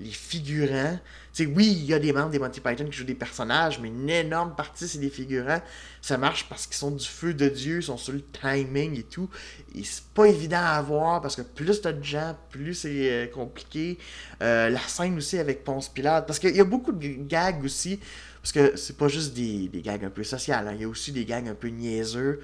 les 0.00 0.10
figurants. 0.10 0.98
Sais, 1.32 1.46
oui, 1.46 1.66
il 1.66 1.84
y 1.86 1.94
a 1.94 1.98
des 1.98 2.12
membres 2.12 2.30
des 2.30 2.38
Monty 2.38 2.60
Python 2.60 2.84
qui 2.86 2.92
jouent 2.92 3.04
des 3.04 3.14
personnages, 3.14 3.78
mais 3.80 3.88
une 3.88 4.08
énorme 4.10 4.54
partie, 4.54 4.86
c'est 4.86 4.98
des 4.98 5.10
figurants. 5.10 5.62
Ça 6.00 6.18
marche 6.18 6.46
parce 6.48 6.66
qu'ils 6.66 6.76
sont 6.76 6.90
du 6.90 7.06
feu 7.06 7.32
de 7.32 7.48
Dieu, 7.48 7.78
ils 7.78 7.82
sont 7.82 7.96
sur 7.96 8.12
le 8.12 8.22
timing 8.22 8.98
et 8.98 9.02
tout. 9.02 9.28
Et 9.74 9.84
c'est 9.84 10.04
pas 10.14 10.26
évident 10.26 10.62
à 10.62 10.80
voir 10.82 11.20
parce 11.20 11.36
que 11.36 11.42
plus 11.42 11.80
t'as 11.80 11.92
de 11.92 12.04
gens, 12.04 12.36
plus 12.50 12.74
c'est 12.74 13.10
euh, 13.10 13.26
compliqué. 13.28 13.98
Euh, 14.42 14.68
la 14.68 14.80
scène 14.80 15.16
aussi 15.16 15.38
avec 15.38 15.64
Ponce 15.64 15.88
Pilate, 15.88 16.26
parce 16.26 16.38
qu'il 16.38 16.54
y 16.54 16.60
a 16.60 16.64
beaucoup 16.64 16.92
de 16.92 17.08
gags 17.08 17.64
aussi, 17.64 17.98
parce 18.42 18.52
que 18.52 18.76
c'est 18.76 18.96
pas 18.96 19.08
juste 19.08 19.34
des, 19.34 19.70
gags 19.82 20.04
un 20.04 20.10
peu 20.10 20.24
sociales, 20.24 20.68
hein. 20.68 20.72
il 20.74 20.82
y 20.82 20.84
a 20.84 20.88
aussi 20.88 21.12
des 21.12 21.24
gags 21.24 21.48
un 21.48 21.54
peu 21.54 21.68
niaiseux. 21.68 22.40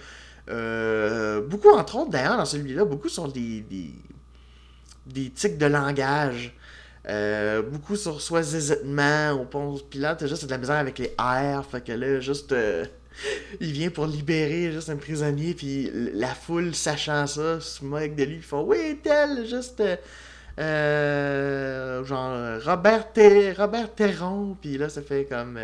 Euh, 0.49 1.43
beaucoup, 1.43 1.71
entre 1.71 1.97
autres, 1.97 2.11
d'ailleurs, 2.11 2.39
dans 2.39 2.47
celui-là, 2.47 2.85
beaucoup 2.85 3.09
sont 3.09 3.29
des, 3.29 3.61
des, 3.61 3.91
des 5.07 5.31
tics 5.31 5.59
de 5.59 5.67
langage. 5.67 6.55
Euh, 7.09 7.63
beaucoup 7.63 7.97
sur 7.97 8.21
soit 8.21 8.43
zézitement 8.43 9.33
ou 9.33 9.45
Ponce 9.47 9.83
Pilate, 9.83 10.27
juste 10.27 10.45
de 10.45 10.51
la 10.51 10.59
misère 10.59 10.77
avec 10.77 10.99
les 10.99 11.15
airs, 11.19 11.65
fait 11.71 11.83
que 11.83 11.93
là, 11.93 12.21
juste. 12.21 12.53
Euh, 12.53 12.85
il 13.61 13.73
vient 13.73 13.91
pour 13.91 14.07
libérer 14.07 14.71
juste 14.73 14.91
un 14.91 14.97
prisonnier, 14.97 15.55
puis 15.55 15.91
la 16.13 16.35
foule, 16.35 16.75
sachant 16.75 17.27
ça, 17.27 17.61
se 17.61 17.85
moque 17.85 18.15
de 18.15 18.25
lui, 18.25 18.37
ils 18.37 18.43
font 18.43 18.63
Oui, 18.63 19.01
tel, 19.03 19.47
juste. 19.47 19.83
Euh, 20.59 22.05
genre, 22.05 22.61
Robert, 22.63 23.09
Robert 23.57 23.95
Terron, 23.95 24.57
puis 24.61 24.77
là, 24.77 24.89
ça 24.89 25.03
fait 25.03 25.25
comme. 25.25 25.59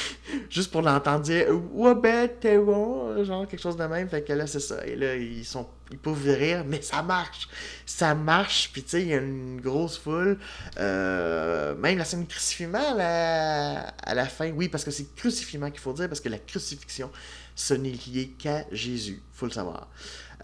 juste 0.50 0.70
pour 0.70 0.82
l'entendre 0.82 1.20
dire 1.20 1.46
ouais 1.72 2.28
t'es 2.40 2.58
bon 2.58 3.24
genre 3.24 3.46
quelque 3.46 3.60
chose 3.60 3.76
de 3.76 3.84
même. 3.84 4.08
Fait 4.08 4.22
que 4.22 4.32
là 4.32 4.46
c'est 4.46 4.60
ça. 4.60 4.84
Et 4.86 4.96
là 4.96 5.14
ils 5.14 5.44
sont 5.44 5.66
ils 5.90 5.98
peuvent 5.98 6.24
rire 6.26 6.64
mais 6.66 6.82
ça 6.82 7.02
marche. 7.02 7.48
Ça 7.86 8.14
marche 8.14 8.70
puis 8.72 8.82
tu 8.82 8.90
sais 8.90 9.02
il 9.02 9.08
y 9.08 9.14
a 9.14 9.18
une 9.18 9.60
grosse 9.60 9.98
foule. 9.98 10.38
Euh, 10.78 11.74
même 11.76 11.98
la 11.98 12.04
scène 12.04 12.26
crucifiement 12.26 12.96
à 12.98 14.14
la 14.14 14.26
fin 14.26 14.50
oui 14.50 14.68
parce 14.68 14.84
que 14.84 14.90
c'est 14.90 15.14
crucifiement 15.14 15.70
qu'il 15.70 15.80
faut 15.80 15.92
dire 15.92 16.08
parce 16.08 16.20
que 16.20 16.28
la 16.28 16.38
crucifixion 16.38 17.10
ce 17.54 17.74
n'est 17.74 17.90
lié 17.90 18.34
qu'à 18.38 18.64
Jésus 18.72 19.22
faut 19.32 19.46
le 19.46 19.52
savoir. 19.52 19.88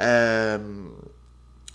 Euh, 0.01 0.59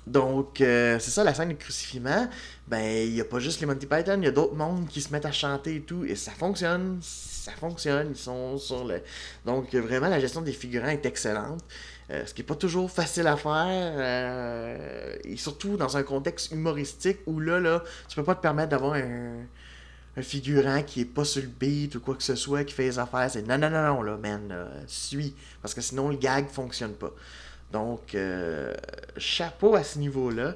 donc, 0.06 0.60
euh, 0.60 1.00
c'est 1.00 1.12
ça, 1.12 1.24
la 1.24 1.34
scène 1.34 1.50
de 1.50 1.54
crucifiement. 1.54 2.28
Ben, 2.68 3.08
il 3.08 3.14
n'y 3.14 3.22
a 3.22 3.26
pas 3.26 3.40
juste 3.40 3.62
les 3.62 3.68
Monty 3.68 3.86
Python, 3.86 4.18
il 4.18 4.26
y 4.26 4.28
a 4.28 4.32
d'autres 4.32 4.56
mondes 4.56 4.88
qui 4.88 5.02
se 5.02 5.12
mettent 5.12 5.26
à 5.26 5.32
chanter 5.32 5.78
et 5.78 5.82
tout, 5.82 6.04
et 6.04 6.16
ça 6.16 6.32
fonctionne 6.32 7.00
ça 7.44 7.52
fonctionne, 7.52 8.08
ils 8.12 8.18
sont 8.18 8.58
sur 8.58 8.86
le... 8.86 9.02
Donc 9.46 9.74
vraiment, 9.76 10.08
la 10.08 10.20
gestion 10.20 10.42
des 10.42 10.54
figurants 10.54 10.88
est 10.88 11.06
excellente. 11.06 11.62
Euh, 12.10 12.26
ce 12.26 12.34
qui 12.34 12.42
n'est 12.42 12.46
pas 12.46 12.56
toujours 12.56 12.90
facile 12.90 13.28
à 13.28 13.36
faire, 13.36 13.94
euh, 13.98 15.16
et 15.24 15.36
surtout 15.36 15.76
dans 15.76 15.98
un 15.98 16.04
contexte 16.04 16.52
humoristique 16.52 17.20
où 17.26 17.40
là, 17.40 17.60
là 17.60 17.84
tu 18.08 18.16
peux 18.16 18.24
pas 18.24 18.36
te 18.36 18.42
permettre 18.42 18.70
d'avoir 18.70 18.94
un, 18.94 19.46
figurant 20.22 20.84
qui 20.84 21.02
est 21.02 21.06
pas 21.06 21.26
sur 21.26 21.42
le 21.42 21.48
beat 21.48 21.96
ou 21.96 22.00
quoi 22.00 22.16
que 22.16 22.24
ce 22.24 22.36
soit, 22.36 22.64
qui 22.64 22.74
fait 22.74 22.84
les 22.84 23.00
affaires. 23.00 23.30
C'est 23.30 23.42
non, 23.42 23.58
non, 23.58 23.70
non, 23.70 23.96
non, 23.96 24.02
là, 24.04 24.16
man, 24.18 24.70
suis. 24.88 25.36
Parce 25.62 25.74
que 25.74 25.82
sinon, 25.82 26.10
le 26.10 26.18
gag 26.18 26.48
fonctionne 26.48 26.94
pas. 26.94 27.12
Donc, 27.74 28.14
euh, 28.14 28.74
chapeau 29.18 29.76
à 29.76 29.84
ce 29.84 30.00
niveau-là. 30.00 30.56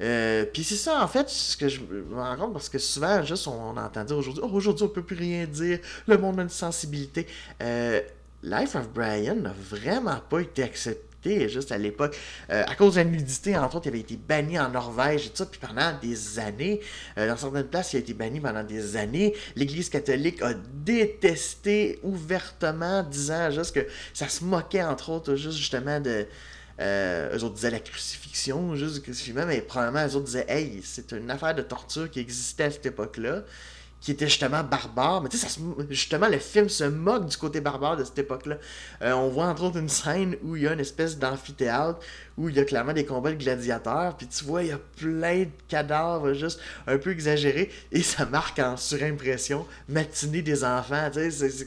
Euh, 0.00 0.44
puis 0.44 0.64
c'est 0.64 0.76
ça, 0.76 1.02
en 1.02 1.08
fait, 1.08 1.28
ce 1.28 1.56
que 1.56 1.68
je 1.68 1.80
me 1.80 2.14
rends 2.14 2.36
compte, 2.36 2.52
parce 2.52 2.68
que 2.68 2.78
souvent, 2.78 3.22
juste, 3.22 3.46
on, 3.48 3.76
entend 3.76 4.04
dire 4.04 4.16
aujourd'hui, 4.16 4.42
oh, 4.44 4.50
aujourd'hui, 4.52 4.84
on 4.84 4.88
peut 4.88 5.02
plus 5.02 5.16
rien 5.16 5.46
dire, 5.46 5.78
le 6.06 6.18
monde 6.18 6.38
a 6.38 6.42
une 6.42 6.48
sensibilité. 6.48 7.26
Euh, 7.62 8.00
Life 8.42 8.76
of 8.76 8.90
Brian 8.90 9.36
n'a 9.36 9.54
vraiment 9.70 10.20
pas 10.28 10.40
été 10.40 10.62
accepté 10.62 11.48
juste 11.48 11.72
à 11.72 11.78
l'époque. 11.78 12.16
Euh, 12.50 12.62
à 12.68 12.76
cause 12.76 12.94
de 12.94 13.00
la 13.00 13.04
nudité, 13.04 13.56
entre 13.56 13.76
autres, 13.76 13.86
il 13.86 13.88
avait 13.88 14.00
été 14.00 14.16
banni 14.16 14.60
en 14.60 14.68
Norvège 14.68 15.26
et 15.26 15.30
tout 15.30 15.36
ça, 15.38 15.46
puis 15.46 15.58
pendant 15.58 15.92
des 16.00 16.38
années, 16.38 16.80
dans 17.16 17.36
certaines 17.36 17.66
places, 17.66 17.94
il 17.94 17.96
a 17.96 17.98
été 18.00 18.14
banni 18.14 18.38
pendant 18.38 18.62
des 18.62 18.96
années. 18.96 19.34
L'Église 19.56 19.88
catholique 19.88 20.40
a 20.42 20.54
détesté 20.54 21.98
ouvertement, 22.04 23.02
disant 23.02 23.50
juste 23.50 23.74
que 23.74 23.86
ça 24.14 24.28
se 24.28 24.44
moquait, 24.44 24.84
entre 24.84 25.10
autres, 25.10 25.34
juste 25.34 25.58
justement 25.58 25.98
de 25.98 26.28
euh, 26.80 27.36
eux 27.36 27.44
autres 27.44 27.54
disaient 27.54 27.70
la 27.70 27.80
crucifixion, 27.80 28.76
juste 28.76 29.02
crucifixion, 29.02 29.46
mais 29.46 29.60
probablement 29.60 30.06
eux 30.06 30.16
autres 30.16 30.26
disaient 30.26 30.46
Hey, 30.48 30.80
c'est 30.84 31.12
une 31.12 31.30
affaire 31.30 31.54
de 31.54 31.62
torture 31.62 32.10
qui 32.10 32.20
existait 32.20 32.64
à 32.64 32.70
cette 32.70 32.86
époque-là, 32.86 33.42
qui 34.00 34.12
était 34.12 34.28
justement 34.28 34.62
barbare. 34.62 35.22
Mais 35.22 35.28
tu 35.28 35.36
sais, 35.36 35.48
justement, 35.90 36.28
le 36.28 36.38
film 36.38 36.68
se 36.68 36.84
moque 36.84 37.26
du 37.26 37.36
côté 37.36 37.60
barbare 37.60 37.96
de 37.96 38.04
cette 38.04 38.18
époque-là. 38.18 38.58
Euh, 39.02 39.12
on 39.12 39.28
voit 39.28 39.46
entre 39.46 39.64
autres 39.64 39.78
une 39.78 39.88
scène 39.88 40.36
où 40.42 40.54
il 40.54 40.62
y 40.62 40.68
a 40.68 40.74
une 40.74 40.80
espèce 40.80 41.18
d'amphithéâtre, 41.18 41.98
où 42.36 42.48
il 42.48 42.56
y 42.56 42.60
a 42.60 42.64
clairement 42.64 42.92
des 42.92 43.06
combats 43.06 43.30
de 43.30 43.36
gladiateurs, 43.36 44.16
puis 44.16 44.26
tu 44.26 44.44
vois, 44.44 44.62
il 44.62 44.68
y 44.68 44.72
a 44.72 44.78
plein 44.96 45.40
de 45.40 45.50
cadavres 45.68 46.34
juste 46.34 46.60
un 46.86 46.98
peu 46.98 47.10
exagérés, 47.10 47.70
et 47.90 48.02
ça 48.02 48.26
marque 48.26 48.58
en 48.58 48.76
surimpression 48.76 49.66
matinée 49.88 50.42
des 50.42 50.62
enfants. 50.62 51.10
Tu 51.12 51.30
sais, 51.30 51.48
c'est 51.50 51.66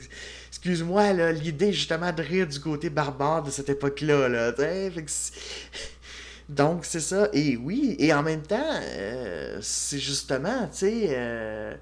excuse-moi, 0.59 1.13
l'idée 1.31 1.71
justement 1.71 2.11
de 2.11 2.21
rire 2.21 2.45
du 2.45 2.59
côté 2.59 2.89
barbare 2.89 3.43
de 3.43 3.49
cette 3.49 3.69
époque-là. 3.69 4.27
Là, 4.27 4.53
Donc, 6.49 6.83
c'est 6.83 6.99
ça. 6.99 7.29
Et 7.31 7.55
oui, 7.55 7.95
et 7.97 8.13
en 8.13 8.23
même 8.23 8.41
temps, 8.41 8.81
euh, 8.83 9.57
c'est 9.61 9.99
justement, 9.99 10.67
tu 10.67 10.79
sais, 10.79 11.07
euh, 11.11 11.73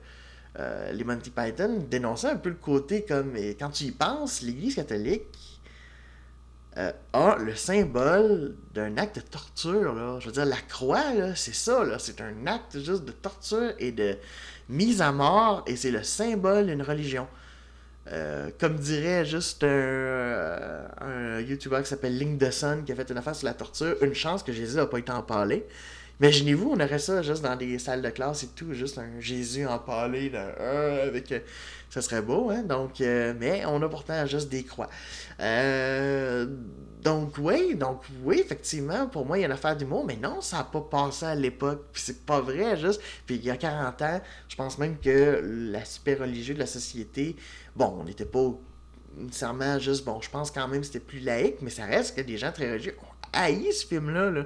euh, 0.60 0.92
les 0.92 1.04
Monty 1.04 1.32
Python 1.32 1.88
dénonçaient 1.90 2.30
un 2.30 2.36
peu 2.36 2.50
le 2.50 2.56
côté 2.56 3.04
comme, 3.04 3.34
quand 3.60 3.72
tu 3.72 3.86
y 3.86 3.92
penses, 3.92 4.44
l'Église 4.44 4.76
catholique 4.76 5.60
a 7.14 7.38
le 7.40 7.56
symbole 7.56 8.56
d'un 8.76 8.98
acte 8.98 9.16
de 9.16 9.22
torture. 9.22 9.96
Là. 9.96 10.20
Je 10.20 10.28
veux 10.28 10.34
dire, 10.34 10.46
la 10.46 10.62
croix, 10.70 11.34
c'est 11.34 11.56
ça. 11.56 11.84
C'est 11.98 12.22
un 12.22 12.46
acte 12.46 12.78
juste 12.78 13.06
de 13.06 13.12
torture 13.12 13.74
et 13.80 13.92
de 13.92 14.16
mise 14.70 15.02
à 15.02 15.12
mort, 15.12 15.64
et 15.66 15.76
c'est 15.76 15.90
le 15.90 16.04
symbole 16.04 16.68
d'une 16.68 16.84
religion. 16.84 17.28
Euh, 18.14 18.50
comme 18.58 18.76
dirait 18.76 19.26
juste 19.26 19.64
un, 19.64 19.68
euh, 19.68 20.88
un 21.02 21.42
YouTuber 21.42 21.80
qui 21.82 21.90
s'appelle 21.90 22.18
Link 22.18 22.38
qui 22.86 22.92
a 22.92 22.96
fait 22.96 23.10
une 23.10 23.18
affaire 23.18 23.36
sur 23.36 23.46
la 23.46 23.54
torture, 23.54 23.96
une 24.02 24.14
chance 24.14 24.44
que 24.44 24.54
Jésus 24.54 24.78
n'a 24.78 24.86
pas 24.86 25.00
été 25.00 25.12
empalé. 25.12 25.66
Imaginez-vous, 26.20 26.72
on 26.72 26.80
aurait 26.80 27.00
ça 27.00 27.22
juste 27.22 27.44
dans 27.44 27.56
des 27.56 27.78
salles 27.78 28.02
de 28.02 28.10
classe 28.10 28.44
et 28.44 28.48
tout, 28.48 28.74
juste 28.74 28.98
un 28.98 29.20
Jésus 29.20 29.68
empalé 29.68 30.32
euh, 30.34 31.08
avec. 31.08 31.34
ça 31.90 32.02
serait 32.02 32.24
beau, 32.24 32.50
hein? 32.50 32.64
Donc, 32.64 33.00
mais 33.00 33.64
on 33.68 33.82
a 33.84 33.88
pourtant 33.90 34.26
juste 34.26 34.50
des 34.50 34.64
croix. 34.64 34.90
donc, 37.04 37.38
oui, 37.38 37.76
donc, 37.76 38.02
oui, 38.24 38.42
effectivement, 38.44 39.08
pour 39.08 39.26
moi, 39.26 39.38
il 39.38 39.42
y 39.42 39.44
a 39.44 39.48
une 39.48 39.54
affaire 39.54 39.78
d'humour, 39.78 40.06
mais 40.06 40.16
non, 40.16 40.42
ça 40.42 40.58
n'a 40.58 40.64
pas 40.64 40.82
passé 40.82 41.26
à 41.26 41.36
l'époque. 41.36 41.86
Puis 41.94 42.02
c'est 42.04 42.26
pas 42.26 42.42
vrai, 42.42 42.78
juste. 42.78 43.00
Puis 43.28 43.36
il 43.36 43.46
y 43.46 43.52
a 43.52 43.58
40 43.58 44.02
ans, 44.02 44.22
je 44.48 44.56
pense 44.56 44.80
même 44.80 44.98
que 44.98 45.42
l'aspect 45.72 46.16
religieux 46.16 46.56
de 46.56 46.60
la 46.60 46.66
société 46.66 47.36
Bon, 47.78 47.96
on 48.00 48.06
n'était 48.06 48.26
pas 48.26 48.52
nécessairement 49.16 49.78
juste, 49.78 50.04
bon, 50.04 50.20
je 50.20 50.32
pense 50.32 50.50
quand 50.50 50.68
même 50.68 50.82
que 50.82 50.88
c'était 50.88 51.00
plus 51.00 51.20
laïque, 51.20 51.58
mais 51.62 51.70
ça 51.70 51.86
reste 51.86 52.16
que 52.16 52.22
des 52.22 52.38
gens 52.38 52.52
très 52.52 52.72
religieux 52.72 52.98
ont 53.00 53.30
haï 53.34 53.72
ce 53.72 53.86
film-là. 53.86 54.32
Là. 54.32 54.46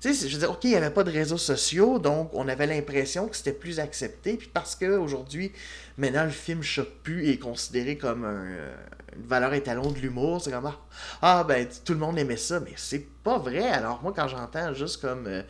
Tu 0.00 0.14
sais, 0.14 0.28
je 0.28 0.34
veux 0.34 0.40
dire, 0.40 0.50
OK, 0.50 0.62
il 0.64 0.70
n'y 0.70 0.76
avait 0.76 0.90
pas 0.90 1.02
de 1.02 1.10
réseaux 1.10 1.38
sociaux, 1.38 1.98
donc 1.98 2.30
on 2.32 2.46
avait 2.46 2.68
l'impression 2.68 3.26
que 3.26 3.36
c'était 3.36 3.52
plus 3.52 3.80
accepté. 3.80 4.34
Puis 4.36 4.48
parce 4.52 4.76
qu'aujourd'hui, 4.76 5.52
maintenant, 5.96 6.24
le 6.24 6.30
film 6.30 6.62
choque 6.62 6.92
plus 7.02 7.28
est 7.30 7.38
considéré 7.38 7.96
comme 7.98 8.24
euh, 8.24 8.72
une 9.16 9.26
valeur 9.26 9.54
étalon 9.54 9.90
de 9.90 9.98
l'humour, 9.98 10.40
c'est 10.40 10.52
comme, 10.52 10.66
ah, 10.66 10.78
ah, 11.20 11.44
ben, 11.46 11.66
tout 11.84 11.94
le 11.94 11.98
monde 11.98 12.16
aimait 12.16 12.36
ça, 12.36 12.60
mais 12.60 12.74
c'est 12.76 13.06
pas 13.24 13.38
vrai. 13.38 13.66
Alors, 13.66 14.00
moi, 14.02 14.12
quand 14.14 14.28
j'entends 14.28 14.72
juste 14.72 15.00
comme 15.00 15.26
euh, 15.26 15.42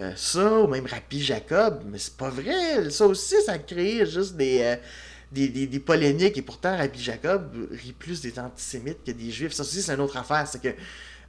euh, 0.00 0.12
ça, 0.16 0.60
ou 0.60 0.66
même 0.66 0.86
Rappy 0.86 1.22
Jacob, 1.22 1.82
mais 1.86 1.98
c'est 1.98 2.16
pas 2.16 2.28
vrai. 2.28 2.90
Ça 2.90 3.06
aussi, 3.06 3.36
ça 3.46 3.58
crée 3.58 4.04
juste 4.04 4.36
des 4.36 4.78
des, 5.34 5.80
polémiques, 5.80 6.38
et 6.38 6.42
pourtant 6.42 6.76
Rabbi 6.76 7.02
Jacob 7.02 7.68
rit 7.70 7.92
plus 7.92 8.20
des 8.20 8.38
antisémites 8.38 9.04
que 9.04 9.10
des 9.10 9.30
juifs. 9.30 9.52
Ça 9.52 9.62
aussi, 9.62 9.82
c'est 9.82 9.92
une 9.92 10.00
autre 10.00 10.16
affaire. 10.16 10.46
C'est 10.46 10.62
que 10.62 10.68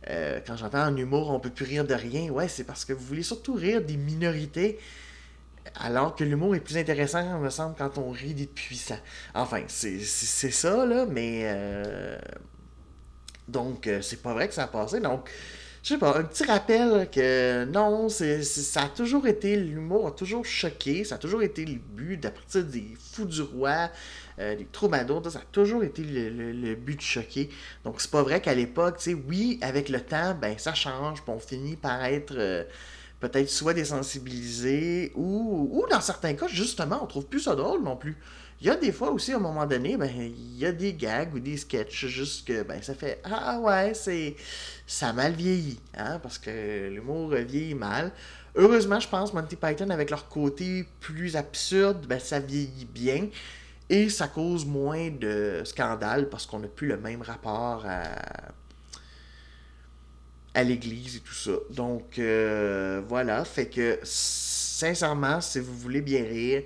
euh, 0.10 0.40
quand 0.46 0.56
j'entends 0.56 0.86
en 0.86 0.96
humour, 0.96 1.32
on 1.32 1.40
peut 1.40 1.50
plus 1.50 1.66
rire 1.66 1.86
de 1.86 1.94
rien. 1.94 2.30
Ouais, 2.30 2.48
c'est 2.48 2.64
parce 2.64 2.86
que 2.86 2.94
vous 2.94 3.06
voulez 3.06 3.24
surtout 3.24 3.54
rire 3.54 3.82
des 3.82 3.98
minorités. 3.98 4.80
Alors 5.76 6.16
que 6.16 6.24
l'humour 6.24 6.56
est 6.56 6.60
plus 6.60 6.78
intéressant, 6.78 7.40
me 7.40 7.50
semble, 7.50 7.76
quand 7.76 7.98
on 7.98 8.12
rit 8.12 8.34
des 8.34 8.46
puissants. 8.46 9.00
Enfin, 9.34 9.64
c'est 9.68 10.00
ça, 10.00 10.86
là, 10.86 11.06
mais. 11.06 11.42
Euh, 11.44 12.18
donc, 13.48 13.88
euh, 13.88 14.02
c'est 14.02 14.22
pas 14.22 14.34
vrai 14.34 14.48
que 14.48 14.54
ça 14.54 14.64
a 14.64 14.68
passé. 14.68 15.00
Donc, 15.00 15.30
je 15.86 15.90
sais 15.90 16.00
pas, 16.00 16.18
un 16.18 16.24
petit 16.24 16.44
rappel 16.46 17.08
que 17.12 17.64
non, 17.66 18.10
ça 18.10 18.82
a 18.82 18.90
toujours 18.90 19.28
été, 19.28 19.56
l'humour 19.56 20.08
a 20.08 20.12
toujours 20.12 20.44
choqué, 20.44 21.04
ça 21.04 21.14
a 21.14 21.18
toujours 21.20 21.44
été 21.44 21.64
le 21.64 21.76
but, 21.76 22.18
d'à 22.18 22.32
des 22.60 22.98
fous 23.00 23.26
du 23.26 23.44
roi, 23.44 23.92
euh, 24.40 24.56
des 24.56 24.66
troubadours, 24.66 25.22
ça 25.30 25.38
a 25.38 25.42
toujours 25.52 25.84
été 25.84 26.02
le, 26.02 26.74
but 26.74 26.96
de 26.96 27.02
choquer. 27.02 27.52
Donc 27.84 28.02
c'est 28.02 28.10
pas 28.10 28.24
vrai 28.24 28.42
qu'à 28.42 28.56
l'époque, 28.56 28.98
tu 28.98 29.12
sais, 29.12 29.14
oui, 29.14 29.60
avec 29.62 29.90
le 29.90 30.02
temps, 30.02 30.34
ben 30.34 30.58
ça 30.58 30.74
change, 30.74 31.22
puis 31.22 31.32
on 31.32 31.38
finit 31.38 31.76
par 31.76 32.04
être 32.04 32.34
euh, 32.36 32.64
peut-être 33.20 33.52
soit 33.52 33.76
désensibilisé, 33.76 35.12
ou, 35.14 35.70
ou 35.72 35.86
dans 35.88 36.02
certains 36.02 36.34
cas, 36.34 36.48
justement, 36.48 36.98
on 37.04 37.06
trouve 37.06 37.28
plus 37.28 37.42
ça 37.42 37.54
drôle 37.54 37.84
non 37.84 37.96
plus. 37.96 38.18
Il 38.66 38.70
y 38.70 38.72
a 38.72 38.78
des 38.78 38.92
fois 38.92 39.12
aussi, 39.12 39.32
à 39.32 39.36
un 39.36 39.40
moment 39.40 39.68
donné, 39.68 39.96
ben, 39.96 40.10
il 40.10 40.58
y 40.58 40.66
a 40.66 40.72
des 40.72 40.96
gags 40.96 41.32
ou 41.36 41.40
des 41.40 41.56
sketchs, 41.56 42.08
juste 42.08 42.48
que 42.48 42.64
ben, 42.64 42.82
ça 42.82 42.96
fait 42.96 43.22
Ah 43.24 43.60
ouais, 43.60 43.94
c'est 43.94 44.36
ça 44.88 45.10
a 45.10 45.14
mal 45.14 45.34
vieilli, 45.34 45.80
hein, 45.96 46.18
parce 46.18 46.40
que 46.40 46.90
l'humour 46.90 47.36
vieillit 47.36 47.76
mal. 47.76 48.12
Heureusement, 48.56 49.00
je 49.00 49.08
pense, 49.08 49.36
Monty 49.36 49.56
Python, 49.56 49.92
avec 49.92 50.10
leur 50.10 50.28
côté 50.30 50.88
plus 51.00 51.36
absurde, 51.36 52.08
ben, 52.08 52.20
ça 52.20 52.40
vieillit 52.40 52.86
bien. 52.86 53.28
Et 53.88 54.10
ça 54.10 54.28
cause 54.28 54.66
moins 54.66 55.12
de 55.12 55.62
scandales 55.64 56.28
parce 56.30 56.48
qu'on 56.48 56.58
n'a 56.58 56.68
plus 56.68 56.88
le 56.88 56.98
même 56.98 57.22
rapport 57.22 57.86
à, 57.86 58.02
à 60.56 60.64
l'église 60.64 61.18
et 61.18 61.20
tout 61.20 61.36
ça. 61.36 61.52
Donc, 61.70 62.18
euh, 62.18 63.04
voilà. 63.08 63.46
Fait 63.46 63.68
que, 63.68 64.00
sincèrement, 64.02 65.40
si 65.40 65.60
vous 65.60 65.78
voulez 65.78 66.02
bien 66.02 66.24
rire, 66.24 66.64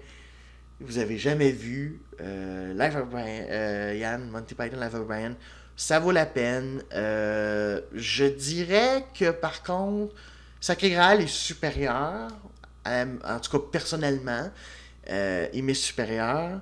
vous 0.82 0.98
avez 0.98 1.18
jamais 1.18 1.52
vu 1.52 2.02
euh, 2.22 2.74
Brian, 3.06 3.46
euh, 3.50 3.96
Yann, 3.98 4.30
Monty 4.30 4.56
Python 4.56 4.80
Life 4.80 4.94
of 4.94 5.06
Brian, 5.08 5.36
ça 5.76 6.00
vaut 6.00 6.12
la 6.12 6.26
peine. 6.26 6.82
Euh, 6.94 7.82
je 7.94 8.26
dirais 8.26 9.06
que 9.18 9.32
par 9.32 9.64
contre, 9.64 10.16
Sacré 10.60 10.92
Graal 10.92 11.22
est 11.22 11.28
supérieur, 11.28 12.30
en 12.86 13.40
tout 13.42 13.52
cas 13.52 13.66
personnellement, 13.72 14.50
il 15.54 15.64
m'est 15.64 15.74
supérieur. 15.74 16.60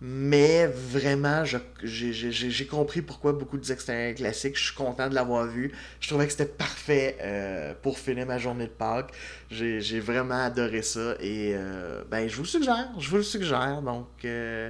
Mais 0.00 0.66
vraiment, 0.66 1.44
j'ai 1.82 2.66
compris 2.66 3.00
pourquoi 3.00 3.32
beaucoup 3.32 3.56
de 3.56 3.72
extérieurs 3.72 4.14
classiques. 4.14 4.58
Je 4.58 4.64
suis 4.64 4.74
content 4.74 5.08
de 5.08 5.14
l'avoir 5.14 5.46
vu. 5.46 5.72
Je 6.00 6.08
trouvais 6.08 6.26
que 6.26 6.32
c'était 6.32 6.44
parfait 6.44 7.16
euh, 7.22 7.72
pour 7.80 7.98
finir 7.98 8.26
ma 8.26 8.36
journée 8.38 8.66
de 8.66 8.70
Pâques. 8.70 9.12
J'ai 9.50 10.00
vraiment 10.00 10.44
adoré 10.44 10.82
ça. 10.82 11.14
Et 11.20 11.52
euh, 11.54 12.02
ben, 12.10 12.28
je 12.28 12.36
vous 12.36 12.42
le 12.42 12.48
suggère. 12.48 12.88
Je 12.98 13.08
vous 13.08 13.16
le 13.16 13.22
suggère. 13.22 13.80
Donc, 13.80 14.06
euh, 14.26 14.68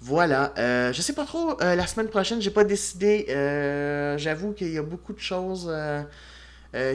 voilà. 0.00 0.52
je 0.56 1.00
sais 1.00 1.12
pas 1.12 1.26
trop. 1.26 1.56
la 1.60 1.86
semaine 1.86 2.08
prochaine, 2.08 2.42
j'ai 2.42 2.50
pas 2.50 2.64
décidé. 2.64 3.26
J'avoue 4.18 4.52
qu'il 4.52 4.72
y 4.72 4.78
a 4.78 4.82
beaucoup 4.82 5.12
de 5.12 5.20
choses. 5.20 5.70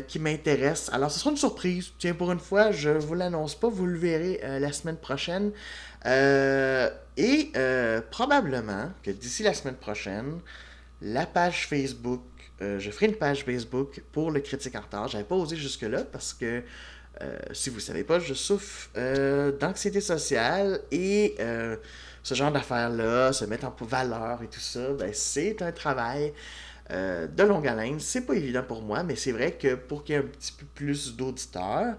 Qui 0.08 0.20
m'intéressent. 0.20 0.94
Alors, 0.94 1.10
ce 1.10 1.20
sera 1.20 1.32
une 1.32 1.38
surprise. 1.38 1.92
Tiens, 1.98 2.14
pour 2.14 2.32
une 2.32 2.40
fois, 2.40 2.72
je 2.72 2.90
vous 2.90 3.16
l'annonce 3.16 3.56
pas, 3.56 3.70
vous 3.70 3.86
le 3.86 3.98
verrez 3.98 4.42
la 4.60 4.72
semaine 4.72 4.98
prochaine. 4.98 5.52
Euh, 6.06 6.90
et 7.18 7.52
euh, 7.58 8.02
probablement 8.10 8.92
que 9.04 9.12
d'ici 9.12 9.44
la 9.44 9.54
semaine 9.54 9.76
prochaine, 9.76 10.40
la 11.02 11.26
page 11.26 11.68
Facebook, 11.68 12.22
euh, 12.62 12.80
je 12.80 12.92
ferai 12.92 13.08
une 13.08 13.16
page 13.16 13.44
Facebook 13.44 14.02
pour 14.12 14.32
le 14.32 14.40
critique 14.40 14.76
en 14.76 14.82
retard. 14.82 15.08
J'avais 15.08 15.24
pas 15.24 15.36
osé 15.36 15.56
jusque-là 15.56 16.04
parce 16.04 16.34
que, 16.34 16.64
si 17.52 17.70
vous 17.70 17.78
ne 17.78 17.82
savez 17.82 18.06
pas, 18.06 18.20
je 18.20 18.34
souffre 18.34 18.90
d'anxiété 19.60 20.00
sociale 20.00 20.80
et 20.90 21.36
ce 22.24 22.34
genre 22.34 22.52
d'affaires-là, 22.52 23.34
se 23.34 23.44
mettre 23.44 23.66
en 23.66 23.76
valeur 23.82 24.42
et 24.42 24.48
tout 24.48 24.62
ça, 24.62 24.94
ben, 24.94 25.12
c'est 25.14 25.62
un 25.62 25.74
travail. 25.74 26.32
De 26.90 27.44
longue 27.44 27.68
haleine, 27.68 28.00
c'est 28.00 28.26
pas 28.26 28.34
évident 28.34 28.64
pour 28.64 28.82
moi, 28.82 29.04
mais 29.04 29.16
c'est 29.16 29.32
vrai 29.32 29.52
que 29.52 29.76
pour 29.76 30.04
qu'il 30.04 30.16
y 30.16 30.18
ait 30.18 30.22
un 30.22 30.26
petit 30.26 30.52
peu 30.52 30.66
plus 30.74 31.16
d'auditeurs, 31.16 31.96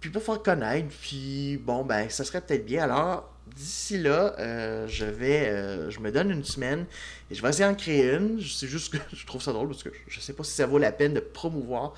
puis 0.00 0.10
pour 0.10 0.22
faire 0.22 0.42
connaître, 0.42 0.88
puis 1.02 1.58
bon, 1.58 1.84
ben, 1.84 2.08
ça 2.08 2.24
serait 2.24 2.40
peut-être 2.40 2.64
bien. 2.64 2.84
Alors, 2.84 3.30
d'ici 3.54 3.98
là, 3.98 4.34
euh, 4.38 4.86
je 4.88 5.04
vais, 5.04 5.48
euh, 5.48 5.90
je 5.90 6.00
me 6.00 6.10
donne 6.10 6.30
une 6.30 6.44
semaine 6.44 6.86
et 7.30 7.34
je 7.34 7.42
vais 7.42 7.50
essayer 7.50 7.68
d'en 7.68 7.74
créer 7.74 8.14
une. 8.14 8.40
C'est 8.40 8.66
juste 8.66 8.92
que 8.92 8.98
je 9.12 9.26
trouve 9.26 9.42
ça 9.42 9.52
drôle 9.52 9.68
parce 9.68 9.82
que 9.82 9.90
je 10.08 10.20
sais 10.20 10.32
pas 10.32 10.44
si 10.44 10.52
ça 10.52 10.66
vaut 10.66 10.78
la 10.78 10.92
peine 10.92 11.14
de 11.14 11.20
promouvoir 11.20 11.94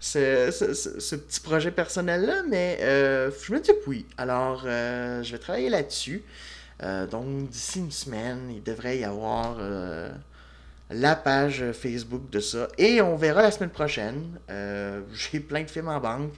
ce, 0.00 0.50
petit 1.16 1.40
projet 1.40 1.70
personnel-là, 1.70 2.42
mais 2.48 2.78
euh, 2.82 3.30
je 3.42 3.52
me 3.52 3.60
dis 3.60 3.70
oui. 3.86 4.06
Alors, 4.18 4.62
je 4.62 5.30
vais 5.30 5.38
travailler 5.38 5.70
là-dessus. 5.70 6.22
Donc, 6.80 7.48
d'ici 7.48 7.80
une 7.80 7.90
semaine, 7.90 8.50
il 8.50 8.62
devrait 8.62 8.98
y 8.98 9.04
avoir 9.04 9.56
la 10.90 11.16
page 11.16 11.64
Facebook 11.72 12.30
de 12.30 12.40
ça. 12.40 12.68
Et 12.78 13.00
on 13.00 13.16
verra 13.16 13.42
la 13.42 13.50
semaine 13.50 13.70
prochaine. 13.70 14.38
J'ai 15.12 15.40
plein 15.40 15.62
de 15.62 15.70
films 15.70 15.88
en 15.88 16.00
banque. 16.00 16.32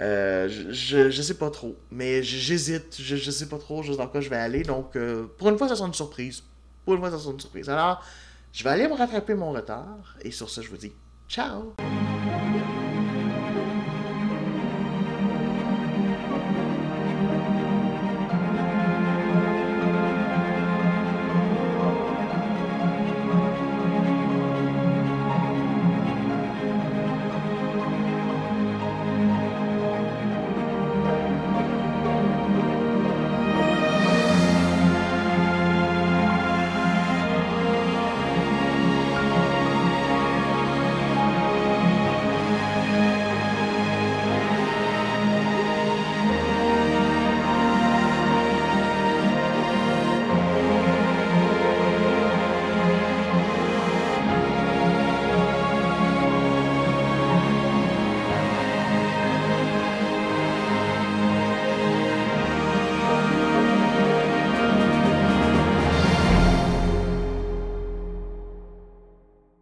Euh, 0.00 0.48
je, 0.48 1.10
je 1.10 1.22
sais 1.22 1.34
pas 1.34 1.50
trop, 1.50 1.76
mais 1.90 2.22
j'hésite, 2.22 2.96
je, 2.98 3.16
je 3.16 3.30
sais 3.30 3.48
pas 3.48 3.58
trop 3.58 3.82
juste 3.82 3.98
dans 3.98 4.08
quoi 4.08 4.20
je 4.20 4.30
vais 4.30 4.36
aller. 4.36 4.62
Donc, 4.62 4.96
euh, 4.96 5.26
pour 5.38 5.48
une 5.48 5.58
fois, 5.58 5.68
ça 5.68 5.76
sera 5.76 5.86
une 5.86 5.94
surprise. 5.94 6.42
Pour 6.84 6.94
une 6.94 7.00
fois, 7.00 7.10
ça 7.10 7.18
sera 7.18 7.32
une 7.32 7.40
surprise. 7.40 7.68
Alors, 7.68 8.04
je 8.52 8.64
vais 8.64 8.70
aller 8.70 8.88
me 8.88 8.94
rattraper 8.94 9.34
mon 9.34 9.52
retard. 9.52 10.16
Et 10.22 10.30
sur 10.30 10.48
ce, 10.48 10.62
je 10.62 10.70
vous 10.70 10.78
dis 10.78 10.92
ciao! 11.28 11.74